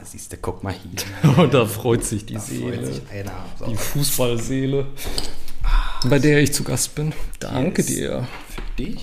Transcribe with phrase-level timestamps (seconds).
[0.00, 1.36] Ah, siehst du, guck mal hier.
[1.42, 2.86] Und da freut sich die Da Seele.
[2.86, 3.02] sich.
[3.58, 3.66] So.
[3.66, 4.86] Die Fußballseele,
[6.08, 7.12] bei der ich zu Gast bin.
[7.40, 8.26] Danke dir.
[8.48, 8.96] Für dich.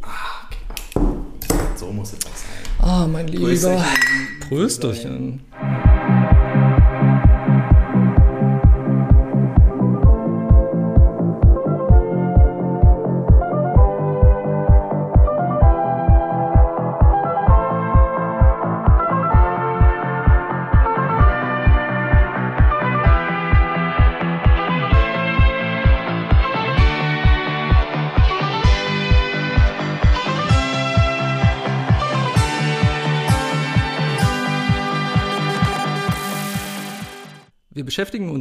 [0.00, 0.58] Ah, okay.
[1.76, 2.88] So muss es auch sein.
[2.88, 3.46] Ah, mein Lieber.
[3.48, 3.84] Prösterchen.
[4.48, 5.40] Prösterchen.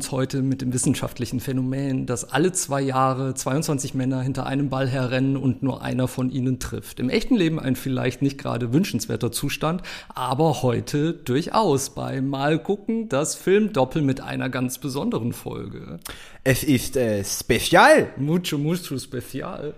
[0.01, 4.87] Uns heute mit dem wissenschaftlichen Phänomen, dass alle zwei Jahre 22 Männer hinter einem Ball
[4.87, 6.99] herrennen und nur einer von ihnen trifft.
[6.99, 13.09] Im echten Leben ein vielleicht nicht gerade wünschenswerter Zustand, aber heute durchaus bei Mal gucken,
[13.09, 15.99] das Filmdoppel mit einer ganz besonderen Folge.
[16.43, 18.09] Es ist äh, Spezial.
[18.17, 19.75] Mucho, mucho special.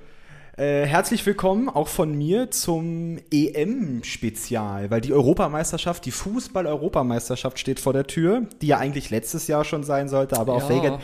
[0.56, 7.92] Äh, herzlich willkommen auch von mir zum EM-Spezial, weil die Europameisterschaft, die Fußball-Europameisterschaft steht vor
[7.92, 10.76] der Tür, die ja eigentlich letztes Jahr schon sein sollte, aber auf Ja.
[10.76, 11.00] wegen,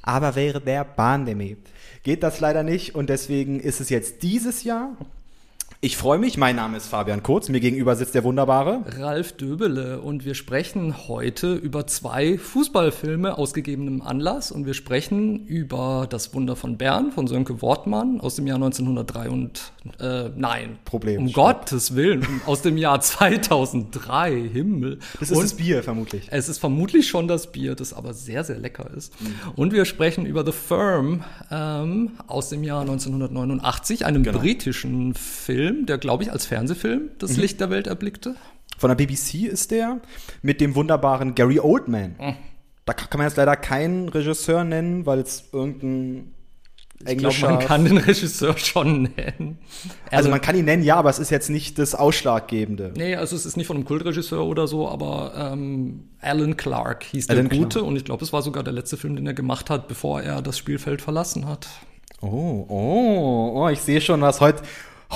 [0.00, 1.58] aber während der Pandemie
[2.02, 4.96] geht das leider nicht und deswegen ist es jetzt dieses Jahr.
[5.84, 8.80] Ich freue mich, mein Name ist Fabian Kurz, mir gegenüber sitzt der Wunderbare.
[8.98, 15.44] Ralf Döbele und wir sprechen heute über zwei Fußballfilme aus gegebenem Anlass und wir sprechen
[15.44, 20.78] über Das Wunder von Bern von Sönke Wortmann aus dem Jahr 1903 und äh, nein,
[20.86, 21.20] Problem.
[21.20, 25.00] um Gottes Willen, aus dem Jahr 2003, Himmel.
[25.20, 26.28] Das ist und das Bier vermutlich.
[26.30, 29.20] es ist vermutlich schon das Bier, das aber sehr, sehr lecker ist.
[29.20, 29.34] Mhm.
[29.54, 34.38] Und wir sprechen über The Firm ähm, aus dem Jahr 1989, einem Genau.
[34.38, 37.42] britischen Film, der, glaube ich, als Fernsehfilm das Mhm.
[37.42, 38.34] Licht der Welt erblickte.
[38.78, 40.00] Von der BBC ist der
[40.42, 42.16] mit dem wunderbaren Gary Oldman.
[42.18, 42.34] Hm.
[42.86, 46.34] Da kann man jetzt leider keinen Regisseur nennen, weil es irgendein
[46.98, 49.58] Ich glaube, englischer man kann den Regisseur schon nennen.
[50.10, 52.92] Also man kann ihn nennen, ja, aber es ist jetzt nicht das Ausschlaggebende.
[52.96, 57.28] Nee, also es ist nicht von einem Kultregisseur oder so, aber ähm, Alan Clark hieß
[57.28, 57.86] der Alan Gute Clark.
[57.86, 60.42] und ich glaube, es war sogar der letzte Film, den er gemacht hat, bevor er
[60.42, 61.68] das Spielfeld verlassen hat.
[62.20, 64.40] Oh, oh, oh, ich sehe schon was.
[64.40, 64.62] Heute,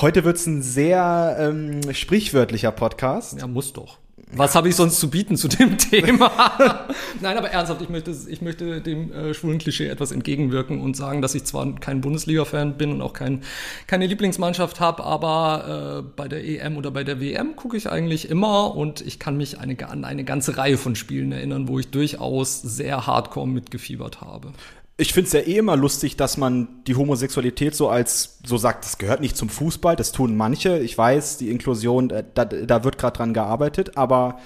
[0.01, 3.39] heute wird es ein sehr ähm, sprichwörtlicher Podcast.
[3.39, 3.97] Ja, muss doch.
[4.31, 6.87] Was habe ich sonst zu bieten zu dem Thema?
[7.21, 11.21] Nein, aber ernsthaft, ich möchte, ich möchte dem äh, schwulen Klischee etwas entgegenwirken und sagen,
[11.21, 13.41] dass ich zwar kein Bundesliga-Fan bin und auch kein,
[13.87, 18.29] keine Lieblingsmannschaft habe, aber äh, bei der EM oder bei der WM gucke ich eigentlich
[18.29, 21.89] immer und ich kann mich eine, an eine ganze Reihe von Spielen erinnern, wo ich
[21.89, 24.53] durchaus sehr hardcore mitgefiebert habe.
[24.99, 28.83] Ich finde es ja eh immer lustig, dass man die Homosexualität so als, so sagt,
[28.83, 30.77] das gehört nicht zum Fußball, das tun manche.
[30.79, 34.39] Ich weiß, die Inklusion, äh, da, da wird gerade dran gearbeitet, aber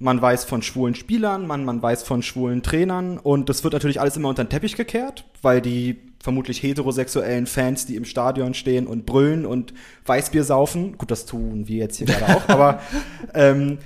[0.00, 4.00] man weiß von schwulen Spielern, man, man weiß von schwulen Trainern und das wird natürlich
[4.00, 8.88] alles immer unter den Teppich gekehrt, weil die vermutlich heterosexuellen Fans, die im Stadion stehen
[8.88, 9.74] und brüllen und
[10.06, 12.80] Weißbier saufen, gut, das tun wir jetzt hier gerade auch, aber
[13.34, 13.78] ähm,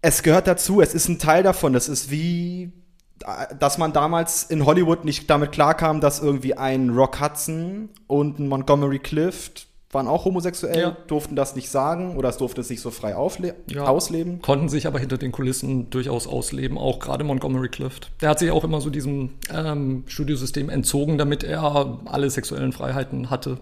[0.00, 2.72] es gehört dazu, es ist ein Teil davon, das ist wie
[3.58, 8.48] dass man damals in Hollywood nicht damit klarkam, dass irgendwie ein Rock Hudson und ein
[8.48, 10.96] Montgomery Clift waren auch homosexuell, Ja.
[11.06, 13.10] durften das nicht sagen oder es durfte es nicht so frei
[13.68, 13.84] Ja.
[13.86, 14.42] ausleben.
[14.42, 18.10] Konnten sich aber hinter den Kulissen durchaus ausleben, auch gerade Montgomery Clift.
[18.20, 23.30] Der hat sich auch immer so diesem ähm, Studiosystem entzogen, damit er alle sexuellen Freiheiten
[23.30, 23.58] hatte.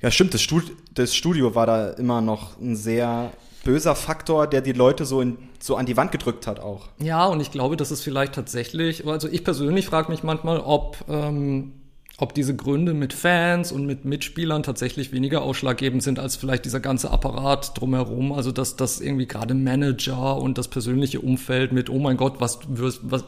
[0.00, 3.30] Ja, stimmt, das, Stud das Studio war da immer noch ein sehr
[3.64, 6.88] böser Faktor, der die Leute so, in, so an die Wand gedrückt hat auch.
[6.98, 10.96] Ja, und ich glaube, das ist vielleicht tatsächlich, also ich persönlich frage mich manchmal, ob,
[11.08, 11.72] ähm,
[12.22, 16.78] ob diese Gründe mit Fans und mit Mitspielern tatsächlich weniger ausschlaggebend sind als vielleicht dieser
[16.78, 18.30] ganze Apparat drumherum.
[18.32, 22.60] Also dass das irgendwie gerade Manager und das persönliche Umfeld mit, oh mein Gott, was,
[22.68, 23.24] wirst, was,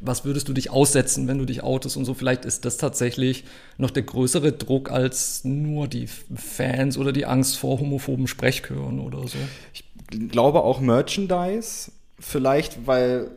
[0.00, 2.14] was würdest du dich aussetzen, wenn du dich outest und so.
[2.14, 3.44] Vielleicht ist das tatsächlich
[3.76, 9.28] noch der größere Druck als nur die Fans oder die Angst vor homophoben Sprechchören oder
[9.28, 9.36] so.
[9.74, 9.84] Ich
[10.30, 13.30] glaube auch Merchandise, vielleicht, weil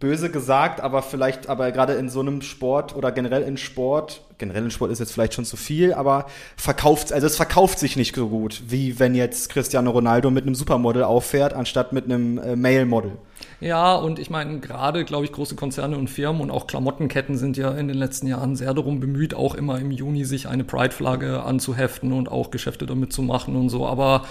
[0.00, 4.64] böse gesagt, aber vielleicht, aber gerade in so einem Sport oder generell in Sport, generell
[4.64, 6.26] in Sport ist jetzt vielleicht schon zu viel, aber
[6.56, 10.54] verkauft, also es verkauft sich nicht so gut, wie wenn jetzt Cristiano Ronaldo mit einem
[10.54, 13.12] Supermodel auffährt, anstatt mit einem äh, Male-Model.
[13.60, 17.56] Ja, und ich meine, gerade, glaube ich, große Konzerne und Firmen und auch Klamottenketten sind
[17.56, 21.42] ja in den letzten Jahren sehr darum bemüht, auch immer im Juni sich eine Pride-Flagge
[21.42, 23.86] anzuheften und auch Geschäfte damit zu machen und so.
[23.86, 24.22] Aber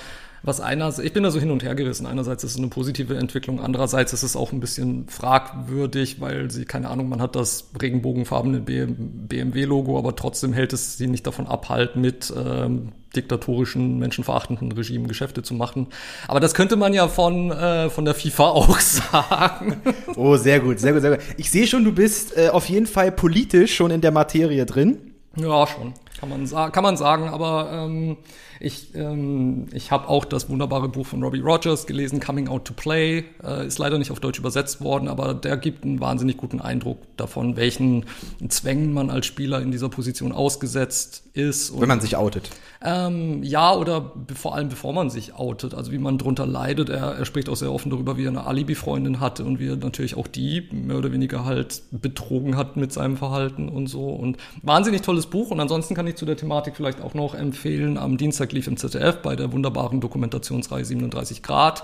[0.48, 2.06] was einerseits, ich bin da so hin und her gerissen.
[2.06, 6.66] Einerseits ist es eine positive Entwicklung, andererseits ist es auch ein bisschen fragwürdig, weil sie,
[6.66, 11.70] keine Ahnung, man hat das regenbogenfarbene BMW-Logo, aber trotzdem hält es sie nicht davon ab,
[11.70, 15.88] halt mit ähm, diktatorischen, menschenverachtenden Regimen Geschäfte zu machen.
[16.28, 19.82] Aber das könnte man ja von, äh, von der FIFA auch sagen.
[20.16, 21.20] Oh, sehr gut, sehr gut, sehr gut.
[21.38, 25.14] Ich sehe schon, du bist äh, auf jeden Fall politisch schon in der Materie drin.
[25.36, 25.94] Ja, schon.
[26.20, 28.18] Kann man, kann man sagen, aber ähm,
[28.60, 32.74] ich, ähm, ich habe auch das wunderbare Buch von Robbie Rogers gelesen, Coming Out to
[32.74, 33.26] Play.
[33.44, 37.00] Äh, ist leider nicht auf Deutsch übersetzt worden, aber der gibt einen wahnsinnig guten Eindruck
[37.18, 38.06] davon, welchen
[38.50, 41.80] Zwängen man als Spieler in dieser Position ausgesetzt ist.
[41.80, 42.50] Wenn man sich outet.
[42.84, 46.90] Ähm, ja, oder vor allem bevor man sich outet, also wie man drunter leidet.
[46.90, 49.76] Er, er spricht auch sehr offen darüber, wie er eine Alibi-Freundin hatte und wie er
[49.76, 54.10] natürlich auch die mehr oder weniger halt betrogen hat mit seinem Verhalten und so.
[54.10, 55.52] Und wahnsinnig tolles Buch.
[55.52, 57.98] Und ansonsten kann ich zu der Thematik vielleicht auch noch empfehlen.
[57.98, 61.84] Am Dienstag lief im ZDF bei der wunderbaren Dokumentationsreihe 37 Grad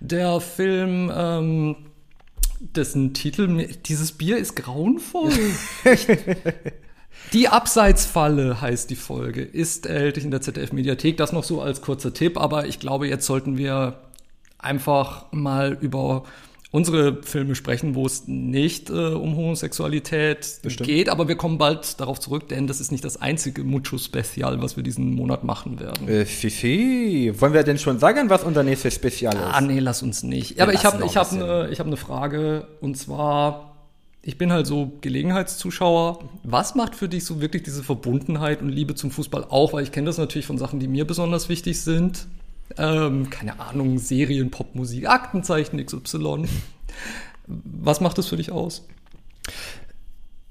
[0.00, 1.10] der Film.
[1.14, 1.76] Ähm,
[2.60, 5.32] dessen Titel, dieses Bier ist grauenvoll.
[7.32, 11.16] Die Abseitsfalle heißt die Folge, ist erhältlich in der ZDF-Mediathek.
[11.16, 14.00] Das noch so als kurzer Tipp, aber ich glaube, jetzt sollten wir
[14.58, 16.24] einfach mal über
[16.72, 20.88] unsere Filme sprechen, wo es nicht äh, um Homosexualität Bestimmt.
[20.88, 24.76] geht, aber wir kommen bald darauf zurück, denn das ist nicht das einzige Mucho-Spezial, was
[24.76, 26.08] wir diesen Monat machen werden.
[26.08, 29.42] Äh, Fifi, wollen wir denn schon sagen, was unser nächstes Spezial ist?
[29.42, 30.56] Ah, nee, lass uns nicht.
[30.56, 33.68] Ja, aber ich habe ich hab eine hab ne Frage und zwar
[34.24, 36.20] ich bin halt so Gelegenheitszuschauer.
[36.44, 39.72] Was macht für dich so wirklich diese Verbundenheit und Liebe zum Fußball auch?
[39.72, 42.28] Weil ich kenne das natürlich von Sachen, die mir besonders wichtig sind.
[42.78, 46.46] Ähm, keine Ahnung, Serien, Popmusik, Aktenzeichen XY.
[47.46, 48.86] Was macht das für dich aus?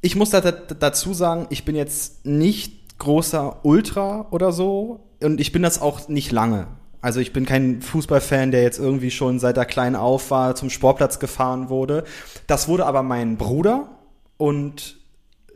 [0.01, 5.51] Ich muss da, dazu sagen, ich bin jetzt nicht großer Ultra oder so und ich
[5.51, 6.67] bin das auch nicht lange.
[7.01, 10.69] Also ich bin kein Fußballfan, der jetzt irgendwie schon seit er klein auf war zum
[10.69, 12.03] Sportplatz gefahren wurde.
[12.45, 13.89] Das wurde aber mein Bruder
[14.37, 15.00] und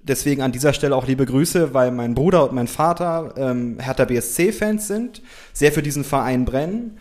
[0.08, 4.06] deswegen an dieser Stelle auch liebe Grüße, weil mein Bruder und mein Vater ähm, Hertha
[4.06, 5.22] BSC-Fans sind,
[5.54, 6.98] sehr für diesen Verein brennen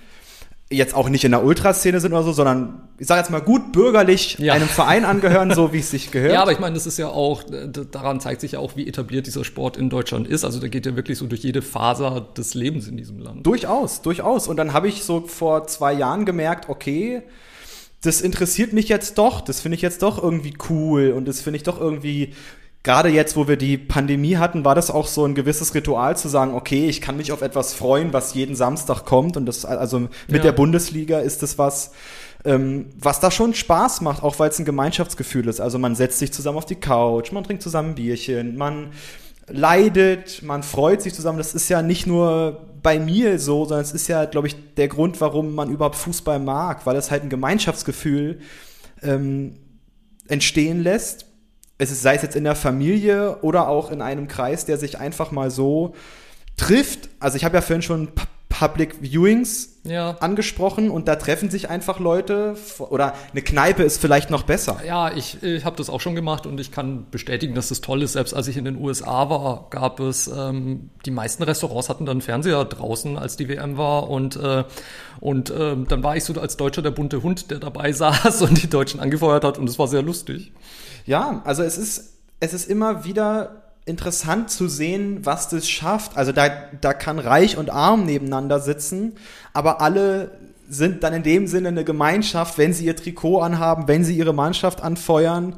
[0.70, 3.72] jetzt auch nicht in der Ultraszene sind oder so, sondern ich sage jetzt mal gut
[3.72, 4.54] bürgerlich ja.
[4.54, 6.32] einem Verein angehören, so wie es sich gehört.
[6.32, 7.42] Ja, aber ich meine, das ist ja auch,
[7.90, 10.44] daran zeigt sich ja auch, wie etabliert dieser Sport in Deutschland ist.
[10.44, 13.46] Also der geht ja wirklich so durch jede Faser des Lebens in diesem Land.
[13.46, 14.48] Durchaus, durchaus.
[14.48, 17.22] Und dann habe ich so vor zwei Jahren gemerkt, okay,
[18.02, 21.56] das interessiert mich jetzt doch, das finde ich jetzt doch irgendwie cool und das finde
[21.56, 22.34] ich doch irgendwie
[22.84, 26.28] gerade jetzt, wo wir die Pandemie hatten, war das auch so ein gewisses Ritual zu
[26.28, 29.36] sagen, okay, ich kann mich auf etwas freuen, was jeden Samstag kommt.
[29.36, 30.38] Und das, also mit ja.
[30.42, 31.92] der Bundesliga ist das was,
[32.44, 35.60] ähm, was da schon Spaß macht, auch weil es ein Gemeinschaftsgefühl ist.
[35.60, 38.90] Also man setzt sich zusammen auf die Couch, man trinkt zusammen ein Bierchen, man
[39.48, 41.38] leidet, man freut sich zusammen.
[41.38, 44.88] Das ist ja nicht nur bei mir so, sondern es ist ja, glaube ich, der
[44.88, 48.40] Grund, warum man überhaupt Fußball mag, weil es halt ein Gemeinschaftsgefühl
[49.02, 49.54] ähm,
[50.28, 51.33] entstehen lässt
[51.78, 54.98] es ist, sei es jetzt in der Familie oder auch in einem Kreis, der sich
[54.98, 55.94] einfach mal so
[56.56, 57.08] trifft.
[57.18, 58.08] Also ich habe ja vorhin schon
[58.58, 60.12] Public Viewings ja.
[60.20, 64.80] angesprochen und da treffen sich einfach Leute oder eine Kneipe ist vielleicht noch besser.
[64.86, 68.02] Ja, ich, ich habe das auch schon gemacht und ich kann bestätigen, dass das toll
[68.02, 68.12] ist.
[68.12, 72.20] Selbst als ich in den USA war, gab es ähm, die meisten Restaurants hatten dann
[72.20, 74.62] Fernseher draußen, als die WM war und äh,
[75.18, 78.62] und äh, dann war ich so als Deutscher der bunte Hund, der dabei saß und
[78.62, 80.52] die Deutschen angefeuert hat und es war sehr lustig.
[81.04, 86.16] Ja, also es ist, es ist immer wieder interessant zu sehen, was das schafft.
[86.16, 86.48] Also da,
[86.80, 89.12] da kann Reich und Arm nebeneinander sitzen,
[89.52, 90.30] aber alle
[90.68, 94.32] sind dann in dem Sinne eine Gemeinschaft, wenn sie ihr Trikot anhaben, wenn sie ihre
[94.32, 95.56] Mannschaft anfeuern.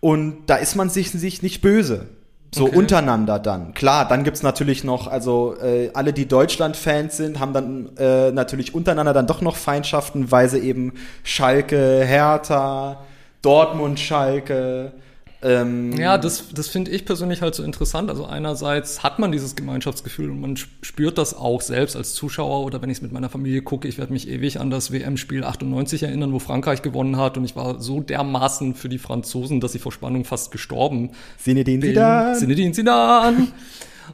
[0.00, 2.06] Und da ist man sich, sich nicht böse.
[2.54, 2.76] So okay.
[2.76, 3.74] untereinander dann.
[3.74, 8.72] Klar, dann gibt's natürlich noch, also äh, alle, die Deutschland-Fans sind, haben dann äh, natürlich
[8.72, 10.92] untereinander dann doch noch Feindschaften, weil sie eben
[11.24, 13.04] Schalke, Hertha,
[13.46, 14.92] Dortmund, Schalke.
[15.40, 18.10] Ähm ja, das, das finde ich persönlich halt so interessant.
[18.10, 22.82] Also einerseits hat man dieses Gemeinschaftsgefühl und man spürt das auch selbst als Zuschauer oder
[22.82, 23.86] wenn ich es mit meiner Familie gucke.
[23.86, 27.54] Ich werde mich ewig an das WM-Spiel 98 erinnern, wo Frankreich gewonnen hat und ich
[27.54, 31.82] war so dermaßen für die Franzosen, dass ich vor Spannung fast gestorben Sinne bin.
[31.82, 32.34] Zidane.
[32.36, 33.46] Sinedin Zidane.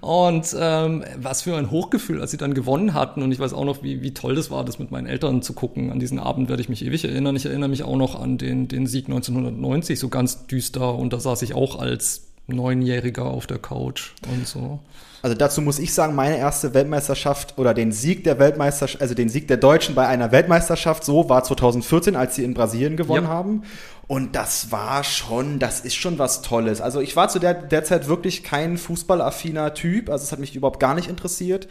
[0.01, 3.23] Und ähm, was für ein Hochgefühl, als sie dann gewonnen hatten.
[3.23, 5.53] Und ich weiß auch noch, wie, wie toll das war, das mit meinen Eltern zu
[5.53, 5.91] gucken.
[5.91, 7.37] An diesen Abend werde ich mich ewig erinnern.
[7.37, 10.95] Ich erinnere mich auch noch an den, den Sieg 1990, so ganz düster.
[10.95, 14.81] Und da saß ich auch als Neunjähriger auf der Couch und so.
[15.23, 19.29] Also dazu muss ich sagen, meine erste Weltmeisterschaft oder den Sieg der Weltmeisterschaft, also den
[19.29, 23.31] Sieg der Deutschen bei einer Weltmeisterschaft, so war 2014, als sie in Brasilien gewonnen ja.
[23.31, 23.62] haben.
[24.09, 26.81] Und das war schon, das ist schon was Tolles.
[26.81, 30.57] Also ich war zu der, der Zeit wirklich kein fußballaffiner Typ, also es hat mich
[30.57, 31.69] überhaupt gar nicht interessiert.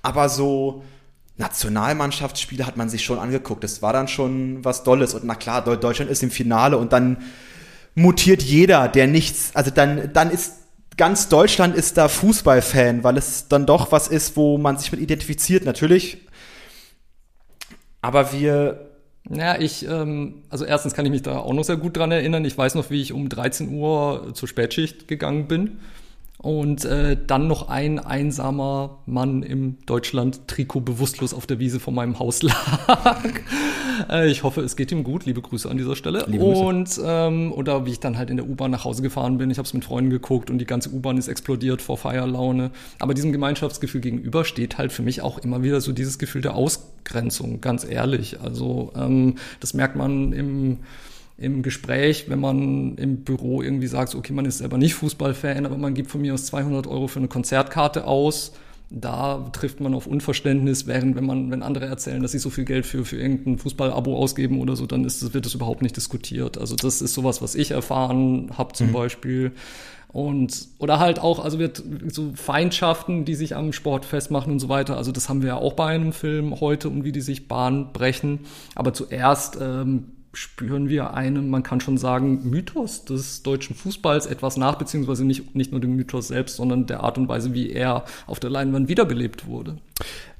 [0.00, 0.82] Aber so
[1.36, 3.64] Nationalmannschaftsspiele hat man sich schon angeguckt.
[3.64, 5.12] Das war dann schon was Dolles.
[5.12, 7.18] Und na klar, Deutschland ist im Finale und dann
[7.94, 10.63] mutiert jeder, der nichts, also dann, dann ist
[10.96, 15.00] ganz Deutschland ist da Fußballfan, weil es dann doch was ist, wo man sich mit
[15.00, 16.18] identifiziert, natürlich.
[18.00, 18.90] Aber wir
[19.30, 22.44] ja, ich, ähm, also erstens kann ich mich da auch noch sehr gut dran erinnern.
[22.44, 25.78] Ich weiß noch, wie ich um 13 Uhr zur Spätschicht gegangen bin
[26.38, 32.18] und äh, dann noch ein einsamer Mann im Deutschland-Trikot bewusstlos auf der Wiese vor meinem
[32.18, 33.22] Haus lag.
[34.10, 35.24] Äh, ich hoffe, es geht ihm gut.
[35.26, 36.24] Liebe Grüße an dieser Stelle.
[36.26, 39.50] Liebe und ähm, oder wie ich dann halt in der U-Bahn nach Hause gefahren bin.
[39.50, 42.70] Ich habe es mit Freunden geguckt und die ganze U-Bahn ist explodiert vor Feierlaune.
[42.98, 46.54] Aber diesem Gemeinschaftsgefühl gegenüber steht halt für mich auch immer wieder so dieses Gefühl der
[46.54, 48.40] Ausgrenzung, ganz ehrlich.
[48.40, 50.78] Also ähm, das merkt man im
[51.36, 55.76] im Gespräch, wenn man im Büro irgendwie sagt, okay, man ist selber nicht Fußballfan, aber
[55.76, 58.52] man gibt von mir aus 200 Euro für eine Konzertkarte aus.
[58.90, 62.64] Da trifft man auf Unverständnis, während wenn man, wenn andere erzählen, dass sie so viel
[62.64, 66.58] Geld für, für irgendein Fußballabo ausgeben oder so, dann ist wird das überhaupt nicht diskutiert.
[66.58, 68.92] Also das ist sowas, was ich erfahren habe zum mhm.
[68.92, 69.52] Beispiel.
[70.14, 74.68] Und, oder halt auch, also wird so Feindschaften, die sich am Sport festmachen und so
[74.68, 74.96] weiter.
[74.96, 77.92] Also das haben wir ja auch bei einem Film heute und wie die sich Bahn
[77.92, 78.40] brechen.
[78.76, 84.56] Aber zuerst ähm, spüren wir einen, man kann schon sagen, Mythos des deutschen Fußballs etwas
[84.56, 88.04] nach, beziehungsweise nicht, nicht nur dem Mythos selbst, sondern der Art und Weise, wie er
[88.26, 89.78] auf der Leinwand wiederbelebt wurde.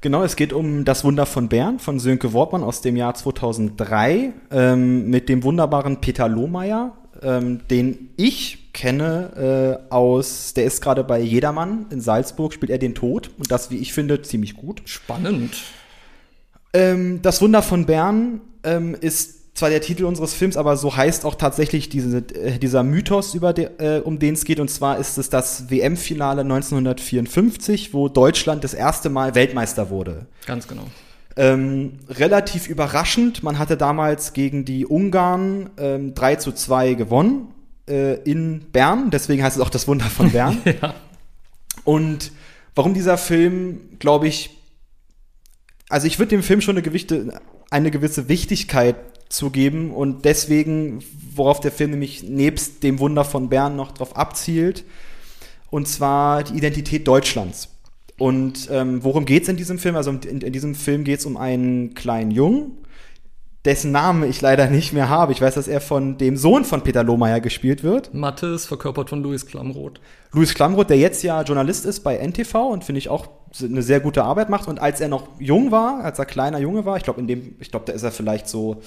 [0.01, 4.33] Genau, es geht um das Wunder von Bern von Sönke Wortmann aus dem Jahr 2003
[4.51, 11.03] ähm, mit dem wunderbaren Peter Lohmeier, ähm, den ich kenne äh, aus, der ist gerade
[11.03, 14.81] bei Jedermann in Salzburg, spielt er den Tod und das, wie ich finde, ziemlich gut.
[14.85, 15.55] Spannend.
[16.73, 21.25] Ähm, das Wunder von Bern ähm, ist zwar der Titel unseres Films, aber so heißt
[21.25, 24.59] auch tatsächlich diese, äh, dieser Mythos, über de, äh, um den es geht.
[24.59, 30.27] Und zwar ist es das WM-Finale 1954, wo Deutschland das erste Mal Weltmeister wurde.
[30.45, 30.83] Ganz genau.
[31.37, 33.43] Ähm, relativ überraschend.
[33.43, 37.47] Man hatte damals gegen die Ungarn ähm, 3 zu 2 gewonnen
[37.87, 39.09] äh, in Bern.
[39.09, 40.61] Deswegen heißt es auch das Wunder von Bern.
[40.65, 40.95] ja.
[41.85, 42.31] Und
[42.73, 44.49] warum dieser Film, glaube ich,
[45.87, 48.95] also ich würde dem Film schon eine, Gewichte, eine gewisse Wichtigkeit
[49.29, 51.03] zu geben und deswegen,
[51.33, 54.83] worauf der Film nämlich nebst dem Wunder von Bern noch drauf abzielt,
[55.69, 57.69] und zwar die Identität Deutschlands.
[58.17, 59.95] Und ähm, worum geht's in diesem Film?
[59.95, 62.71] Also in, in diesem Film geht's um einen kleinen Jungen,
[63.65, 65.31] dessen Namen ich leider nicht mehr habe.
[65.31, 68.13] Ich weiß, dass er von dem Sohn von Peter Lohmeier gespielt wird.
[68.13, 69.99] Mathis, verkörpert von Louis Klamroth.
[70.31, 73.27] Louis Klamroth, der jetzt ja Journalist ist bei NTV und finde ich auch
[73.61, 74.67] eine sehr gute Arbeit macht.
[74.67, 77.55] Und als er noch jung war, als er kleiner Junge war, ich glaube, in dem,
[77.59, 78.81] ich glaube, da ist er vielleicht so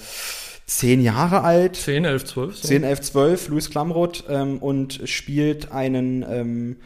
[0.65, 1.75] zehn Jahre alt.
[1.75, 2.55] Zehn, elf, zwölf.
[2.55, 2.67] So.
[2.67, 6.77] Zehn, elf, zwölf, Louis Klamroth ähm, und spielt einen ähm,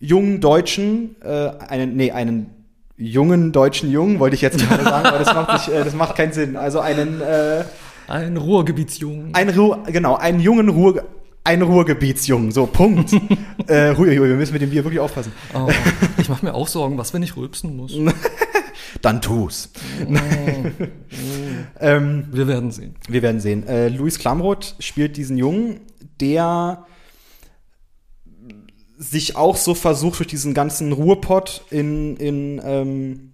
[0.00, 2.61] jungen Deutschen, äh, einen, nee, einen
[2.96, 6.16] jungen deutschen Jungen, wollte ich jetzt gerade sagen, aber das macht, nicht, äh, das macht
[6.16, 6.56] keinen Sinn.
[6.56, 7.64] Also einen äh,
[8.08, 9.34] ein Ruhrgebietsjungen.
[9.34, 11.02] Ein Ruhr, genau, einen jungen Ruhr,
[11.44, 13.12] ein Ruhrgebietsjungen, so, Punkt.
[13.66, 15.32] äh, Ruhe, wir müssen mit dem Bier wirklich aufpassen.
[15.54, 15.68] Oh,
[16.18, 17.96] ich mache mir auch Sorgen, was, wenn ich rülpsen muss.
[19.02, 19.70] Dann tu's.
[20.06, 20.84] Oh,
[21.80, 22.96] ähm, wir werden sehen.
[23.08, 23.66] Wir werden sehen.
[23.66, 25.80] Äh, Luis Klamroth spielt diesen Jungen,
[26.20, 26.84] der
[29.02, 33.32] sich auch so versucht, durch diesen ganzen Ruhrpott in, in, ähm,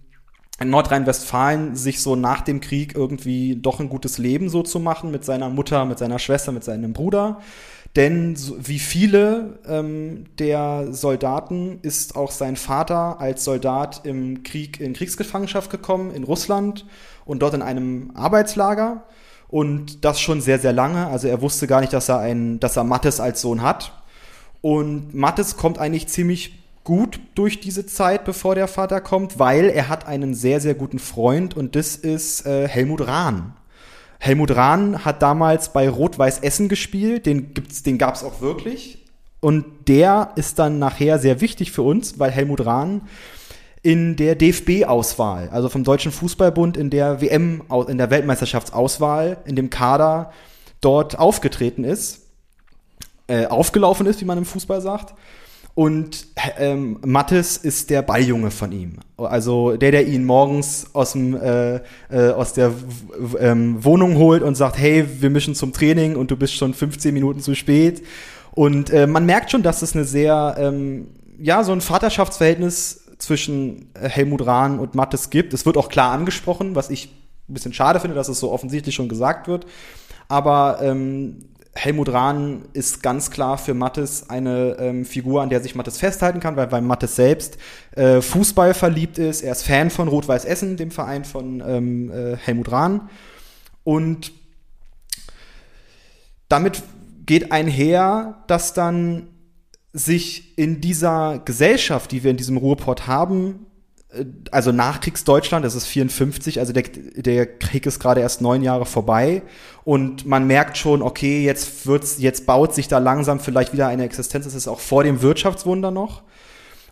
[0.59, 5.11] in Nordrhein-Westfalen sich so nach dem Krieg irgendwie doch ein gutes Leben so zu machen
[5.11, 7.39] mit seiner Mutter, mit seiner Schwester, mit seinem Bruder.
[7.95, 14.93] Denn wie viele ähm, der Soldaten ist auch sein Vater als Soldat im Krieg in
[14.93, 16.85] Kriegsgefangenschaft gekommen in Russland
[17.25, 19.05] und dort in einem Arbeitslager
[19.47, 21.07] und das schon sehr sehr lange.
[21.07, 23.98] Also er wusste gar nicht, dass er ein, dass er Mattes als Sohn hat.
[24.61, 29.89] Und Mattes kommt eigentlich ziemlich gut durch diese Zeit, bevor der Vater kommt, weil er
[29.89, 33.53] hat einen sehr sehr guten Freund und das ist äh, Helmut Rahn.
[34.19, 39.05] Helmut Rahn hat damals bei Rot-Weiß Essen gespielt, den, gibt's, den gab es auch wirklich.
[39.39, 43.03] Und der ist dann nachher sehr wichtig für uns, weil Helmut Rahn
[43.81, 49.69] in der DFB-Auswahl, also vom Deutschen Fußballbund in der WM, in der Weltmeisterschaftsauswahl, in dem
[49.69, 50.33] Kader
[50.81, 52.28] dort aufgetreten ist,
[53.29, 55.13] äh, aufgelaufen ist, wie man im Fußball sagt.
[55.75, 58.97] Und ähm, Mattes ist der Balljunge von ihm.
[59.15, 61.75] Also der, der ihn morgens aus, dem, äh,
[62.09, 62.73] äh, aus der
[63.39, 67.13] ähm, Wohnung holt und sagt, hey, wir mischen zum Training und du bist schon 15
[67.13, 68.03] Minuten zu spät.
[68.51, 71.07] Und äh, man merkt schon, dass es eine sehr, ähm,
[71.39, 75.53] ja, so ein Vaterschaftsverhältnis zwischen Helmut Rahn und Mattes gibt.
[75.53, 77.09] Es wird auch klar angesprochen, was ich
[77.47, 79.65] ein bisschen schade finde, dass es so offensichtlich schon gesagt wird.
[80.27, 85.75] Aber ähm, Helmut Rahn ist ganz klar für Mattes eine ähm, Figur, an der sich
[85.75, 87.57] Mattes festhalten kann, weil, weil Mattes selbst
[87.95, 89.41] äh, Fußball verliebt ist.
[89.41, 93.09] Er ist Fan von Rot-Weiß Essen, dem Verein von ähm, äh, Helmut Rahn.
[93.83, 94.31] Und
[96.49, 96.81] damit
[97.25, 99.27] geht einher, dass dann
[99.93, 103.67] sich in dieser Gesellschaft, die wir in diesem Ruhrport haben,
[104.49, 109.43] also Nachkriegsdeutschland, das ist 54, also der, der Krieg ist gerade erst neun Jahre vorbei
[109.83, 114.05] und man merkt schon, okay, jetzt wird's, jetzt baut sich da langsam vielleicht wieder eine
[114.05, 114.45] Existenz.
[114.45, 116.23] Das ist auch vor dem Wirtschaftswunder noch.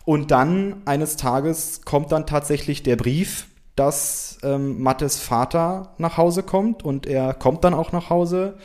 [0.04, 6.42] Und dann eines Tages kommt dann tatsächlich der Brief, dass ähm, Mattes Vater nach Hause
[6.42, 8.56] kommt und er kommt dann auch nach Hause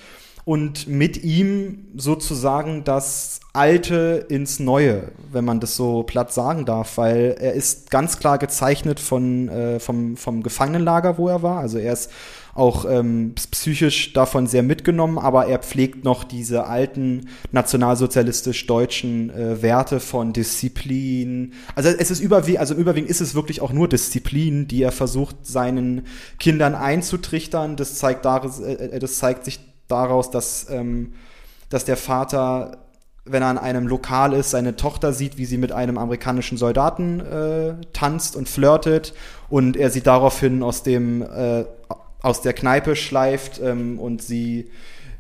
[0.46, 6.98] und mit ihm sozusagen das Alte ins Neue, wenn man das so platt sagen darf,
[6.98, 11.60] weil er ist ganz klar gezeichnet von, äh, vom, vom Gefangenenlager, wo er war.
[11.60, 12.12] Also er ist
[12.56, 20.00] auch ähm, psychisch davon sehr mitgenommen, aber er pflegt noch diese alten nationalsozialistisch-deutschen äh, Werte
[20.00, 21.54] von Disziplin.
[21.74, 25.48] Also es ist überwiegend, also überwiegend ist es wirklich auch nur Disziplin, die er versucht
[25.48, 26.06] seinen
[26.38, 27.76] Kindern einzutrichtern.
[27.76, 31.14] Das zeigt, daris, äh, das zeigt sich daraus, dass, ähm,
[31.70, 32.78] dass der Vater,
[33.26, 37.20] wenn er an einem Lokal ist, seine Tochter sieht, wie sie mit einem amerikanischen Soldaten
[37.20, 39.14] äh, tanzt und flirtet
[39.50, 41.66] und er sie daraufhin aus dem äh,
[42.22, 44.70] aus der Kneipe schleift ähm, und sie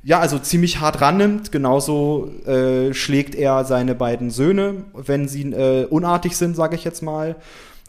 [0.05, 1.51] ja, also ziemlich hart rannimmt.
[1.51, 7.01] Genauso äh, schlägt er seine beiden Söhne, wenn sie äh, unartig sind, sage ich jetzt
[7.01, 7.37] mal.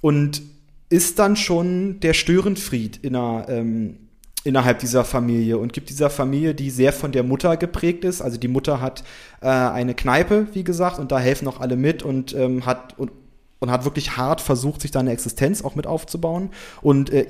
[0.00, 0.42] Und
[0.90, 4.03] ist dann schon der Störenfried in einer, ähm,
[4.44, 8.20] innerhalb dieser Familie und gibt dieser Familie, die sehr von der Mutter geprägt ist.
[8.20, 9.02] Also die Mutter hat
[9.40, 13.10] äh, eine Kneipe, wie gesagt, und da helfen auch alle mit und ähm, hat und,
[13.58, 16.50] und hat wirklich hart versucht, sich da eine Existenz auch mit aufzubauen.
[16.82, 17.26] Und äh,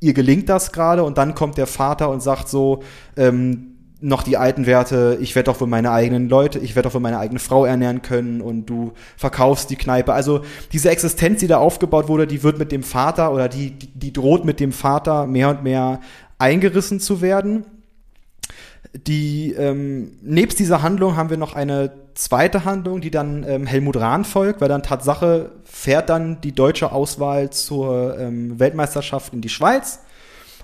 [0.00, 2.82] ihr gelingt das gerade und dann kommt der Vater und sagt so,
[3.16, 3.66] ähm,
[4.02, 7.02] noch die alten Werte, ich werde doch wohl meine eigenen Leute, ich werde doch wohl
[7.02, 10.12] meine eigene Frau ernähren können und du verkaufst die Kneipe.
[10.12, 13.88] Also diese Existenz, die da aufgebaut wurde, die wird mit dem Vater oder die, die,
[13.88, 16.00] die droht mit dem Vater mehr und mehr
[16.40, 17.64] eingerissen zu werden.
[18.94, 23.96] Die ähm, nebst dieser Handlung haben wir noch eine zweite Handlung, die dann ähm, Helmut
[23.96, 29.48] Rahn folgt, weil dann Tatsache fährt dann die deutsche Auswahl zur ähm, Weltmeisterschaft in die
[29.48, 30.00] Schweiz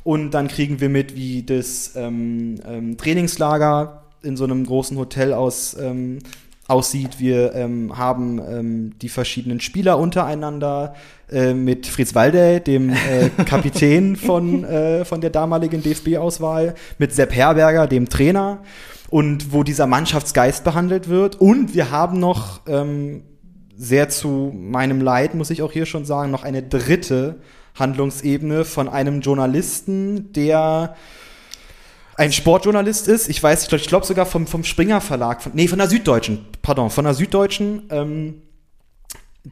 [0.07, 5.33] und dann kriegen wir mit, wie das ähm, ähm, Trainingslager in so einem großen Hotel
[5.33, 6.21] aus ähm,
[6.69, 7.21] aussieht.
[7.21, 10.95] Wir ähm, haben ähm, die verschiedenen Spieler untereinander
[11.31, 17.35] äh, mit Fritz Walde, dem äh, Kapitän von, äh, von der damaligen DFB-Auswahl, mit Sepp
[17.35, 18.63] Herberger, dem Trainer,
[19.09, 21.37] und wo dieser Mannschaftsgeist behandelt wird.
[21.37, 23.23] Und wir haben noch ähm,
[23.77, 27.37] sehr zu meinem Leid, muss ich auch hier schon sagen, noch eine dritte
[27.77, 30.97] Handlungsebene von einem Journalisten, der
[32.17, 33.29] ein Sportjournalist ist.
[33.29, 36.47] Ich weiß, ich glaube glaub sogar vom, vom Springer Verlag, von, nee, von der Süddeutschen,
[36.63, 38.43] pardon, von der Süddeutschen, ähm,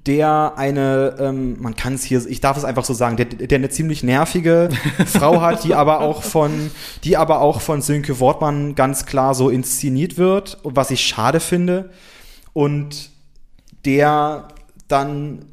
[0.06, 3.58] der eine, ähm, man kann es hier, ich darf es einfach so sagen, der, der
[3.58, 4.70] eine ziemlich nervige
[5.06, 6.70] Frau hat, die aber auch von,
[7.04, 11.90] die aber auch von Sönke Wortmann ganz klar so inszeniert wird, was ich schade finde.
[12.52, 13.10] Und
[13.84, 14.48] der
[14.88, 15.44] dann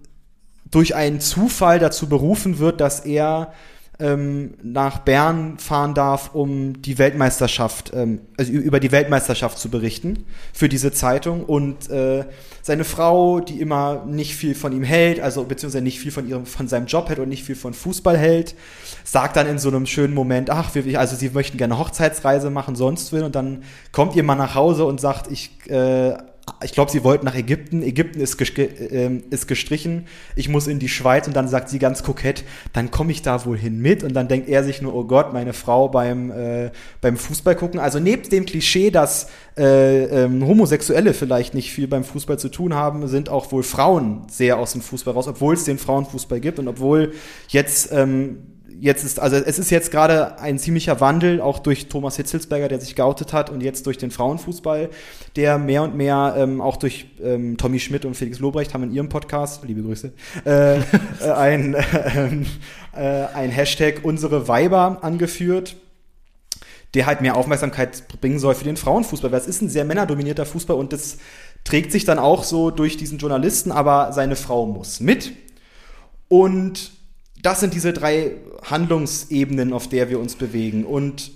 [0.72, 3.54] durch einen Zufall dazu berufen wird, dass er
[4.02, 10.26] ähm, nach Bern fahren darf, um die Weltmeisterschaft, ähm, also über die Weltmeisterschaft zu berichten
[10.54, 11.46] für diese Zeitung.
[11.46, 12.26] Und äh,
[12.62, 16.46] seine Frau, die immer nicht viel von ihm hält, also beziehungsweise nicht viel von ihrem,
[16.46, 18.56] von seinem Job hält und nicht viel von Fußball hält,
[19.04, 22.76] sagt dann in so einem schönen Moment, ach, wir, also sie möchten gerne Hochzeitsreise machen,
[22.76, 23.24] sonst will.
[23.24, 26.18] Und dann kommt ihr mal nach Hause und sagt, ich äh,
[26.64, 27.82] ich glaube, sie wollten nach Ägypten.
[27.84, 30.08] Ägypten ist, äh, ist gestrichen.
[30.36, 33.46] Ich muss in die Schweiz und dann sagt sie ganz kokett, dann komme ich da
[33.46, 34.04] wohl hin mit.
[34.04, 37.80] Und dann denkt er sich nur, oh Gott, meine Frau beim, äh, beim Fußball gucken.
[37.80, 42.74] Also neben dem Klischee, dass äh, ähm, Homosexuelle vielleicht nicht viel beim Fußball zu tun
[42.74, 46.60] haben, sind auch wohl Frauen sehr aus dem Fußball raus, obwohl es den Frauenfußball gibt
[46.60, 47.14] und obwohl
[47.50, 48.38] jetzt ähm,
[48.80, 52.80] jetzt ist, also es ist jetzt gerade ein ziemlicher Wandel, auch durch Thomas Hitzelsberger, der
[52.80, 54.90] sich geoutet hat und jetzt durch den Frauenfußball,
[55.36, 58.94] der mehr und mehr, ähm, auch durch ähm, Tommy Schmidt und Felix Lobrecht haben in
[58.94, 60.12] ihrem Podcast, liebe Grüße,
[60.46, 60.82] äh, äh,
[61.36, 61.84] ein, äh,
[62.94, 65.76] äh, ein Hashtag unsere Weiber angeführt
[66.94, 70.46] der halt mehr Aufmerksamkeit bringen soll für den Frauenfußball, weil es ist ein sehr männerdominierter
[70.46, 71.20] Fußball und das
[71.64, 75.32] trägt sich dann auch so durch diesen Journalisten, aber seine Frau muss mit.
[76.28, 76.92] Und
[77.42, 78.32] das sind diese drei
[78.64, 80.86] Handlungsebenen, auf der wir uns bewegen.
[80.86, 81.32] Und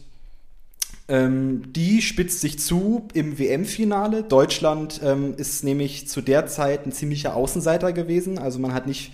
[1.07, 4.23] ähm, die spitzt sich zu im WM-Finale.
[4.23, 8.37] Deutschland ähm, ist nämlich zu der Zeit ein ziemlicher Außenseiter gewesen.
[8.39, 9.13] Also man hat nicht,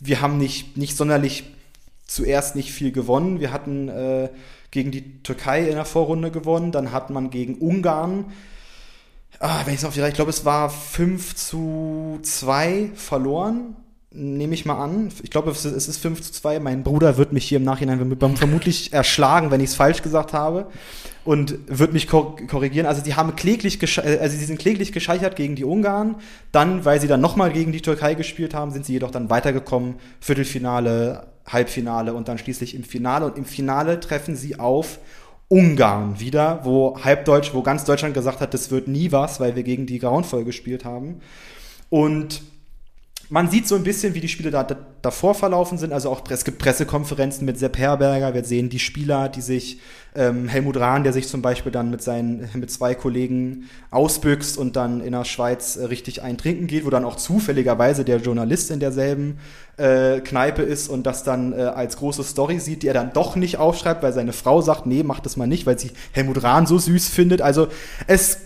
[0.00, 1.44] wir haben nicht, nicht sonderlich
[2.06, 3.40] zuerst nicht viel gewonnen.
[3.40, 4.30] Wir hatten äh,
[4.70, 8.32] gegen die Türkei in der Vorrunde gewonnen, dann hat man gegen Ungarn,
[9.38, 13.76] ah, wenn ich es auf die ich glaube, es war 5 zu 2 verloren
[14.16, 15.10] nehme ich mal an.
[15.22, 16.60] Ich glaube, es ist 5 zu 2.
[16.60, 20.66] Mein Bruder wird mich hier im Nachhinein vermutlich erschlagen, wenn ich es falsch gesagt habe.
[21.24, 22.86] Und wird mich korrigieren.
[22.86, 26.16] Also, die haben kläglich, äh, also sie sind kläglich gescheitert gegen die Ungarn.
[26.52, 29.96] Dann, weil sie dann nochmal gegen die Türkei gespielt haben, sind sie jedoch dann weitergekommen.
[30.20, 33.26] Viertelfinale, Halbfinale und dann schließlich im Finale.
[33.26, 34.98] Und im Finale treffen sie auf
[35.48, 39.62] Ungarn wieder, wo halbdeutsch, wo ganz Deutschland gesagt hat, das wird nie was, weil wir
[39.62, 41.20] gegen die grauenvoll gespielt haben.
[41.88, 42.42] Und
[43.28, 45.92] man sieht so ein bisschen, wie die Spiele da, da, davor verlaufen sind.
[45.92, 48.34] Also auch es gibt Pressekonferenzen mit Sepp Herberger.
[48.34, 49.80] Wir sehen die Spieler, die sich
[50.14, 54.76] ähm, Helmut Rahn, der sich zum Beispiel dann mit seinen mit zwei Kollegen ausbüchst und
[54.76, 58.78] dann in der Schweiz äh, richtig eintrinken geht, wo dann auch zufälligerweise der Journalist in
[58.78, 59.38] derselben
[59.76, 63.34] äh, Kneipe ist und das dann äh, als große Story sieht, die er dann doch
[63.34, 66.66] nicht aufschreibt, weil seine Frau sagt, nee, mach das mal nicht, weil sie Helmut Rahn
[66.66, 67.42] so süß findet.
[67.42, 67.66] Also
[68.06, 68.38] es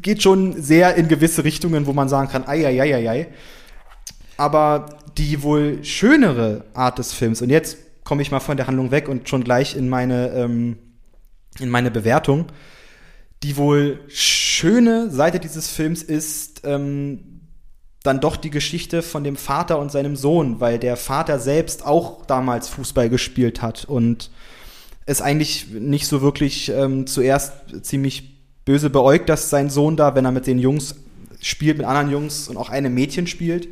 [0.00, 3.26] geht schon sehr in gewisse Richtungen, wo man sagen kann, ei, ei, ei, ei, ei.
[4.38, 4.86] Aber
[5.18, 9.08] die wohl schönere Art des Films, und jetzt komme ich mal von der Handlung weg
[9.08, 10.78] und schon gleich in meine, ähm,
[11.58, 12.46] in meine Bewertung.
[13.42, 17.40] Die wohl schöne Seite dieses Films ist ähm,
[18.02, 22.24] dann doch die Geschichte von dem Vater und seinem Sohn, weil der Vater selbst auch
[22.24, 24.30] damals Fußball gespielt hat und
[25.04, 30.24] es eigentlich nicht so wirklich ähm, zuerst ziemlich böse beäugt, dass sein Sohn da, wenn
[30.24, 30.94] er mit den Jungs
[31.40, 33.68] spielt, mit anderen Jungs und auch einem Mädchen spielt,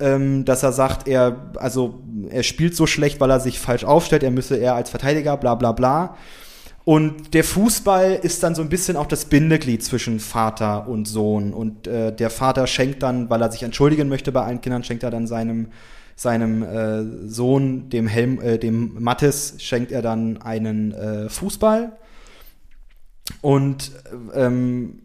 [0.00, 4.22] ähm, dass er sagt, er, also er spielt so schlecht, weil er sich falsch aufstellt,
[4.22, 6.16] er müsse eher als Verteidiger, bla bla bla.
[6.84, 11.52] Und der Fußball ist dann so ein bisschen auch das Bindeglied zwischen Vater und Sohn.
[11.52, 15.02] Und äh, der Vater schenkt dann, weil er sich entschuldigen möchte bei allen Kindern, schenkt
[15.02, 15.68] er dann seinem,
[16.16, 21.92] seinem äh, Sohn, dem Helm, äh, dem Mattes, schenkt er dann einen äh, Fußball.
[23.42, 23.92] Und
[24.34, 25.00] ähm,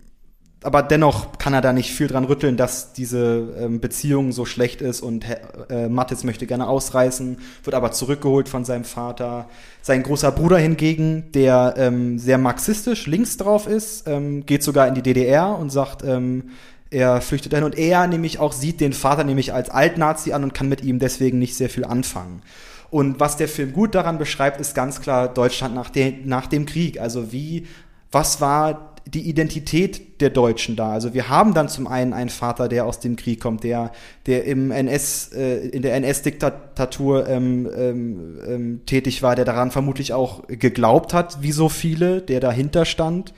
[0.64, 4.82] aber dennoch kann er da nicht viel dran rütteln, dass diese ähm, Beziehung so schlecht
[4.82, 5.26] ist und
[5.70, 9.50] äh, Mattes möchte gerne ausreißen, wird aber zurückgeholt von seinem Vater.
[9.82, 14.96] Sein großer Bruder hingegen, der ähm, sehr marxistisch links drauf ist, ähm, geht sogar in
[14.96, 16.52] die DDR und sagt, ähm,
[16.90, 20.54] er flüchtet dahin und er nämlich auch sieht den Vater nämlich als Altnazi an und
[20.54, 22.44] kann mit ihm deswegen nicht sehr viel anfangen.
[22.92, 26.68] Und was der Film gut daran beschreibt, ist ganz klar Deutschland nach, de nach dem
[26.68, 27.02] Krieg.
[27.02, 27.66] Also wie,
[28.12, 30.92] was war die Identität der Deutschen da.
[30.92, 33.92] Also wir haben dann zum einen einen Vater, der aus dem Krieg kommt, der,
[34.26, 40.14] der im NS, äh, in der NS-Diktatur ähm, ähm, ähm, tätig war, der daran vermutlich
[40.14, 43.34] auch geglaubt hat, wie so viele, der dahinter stand,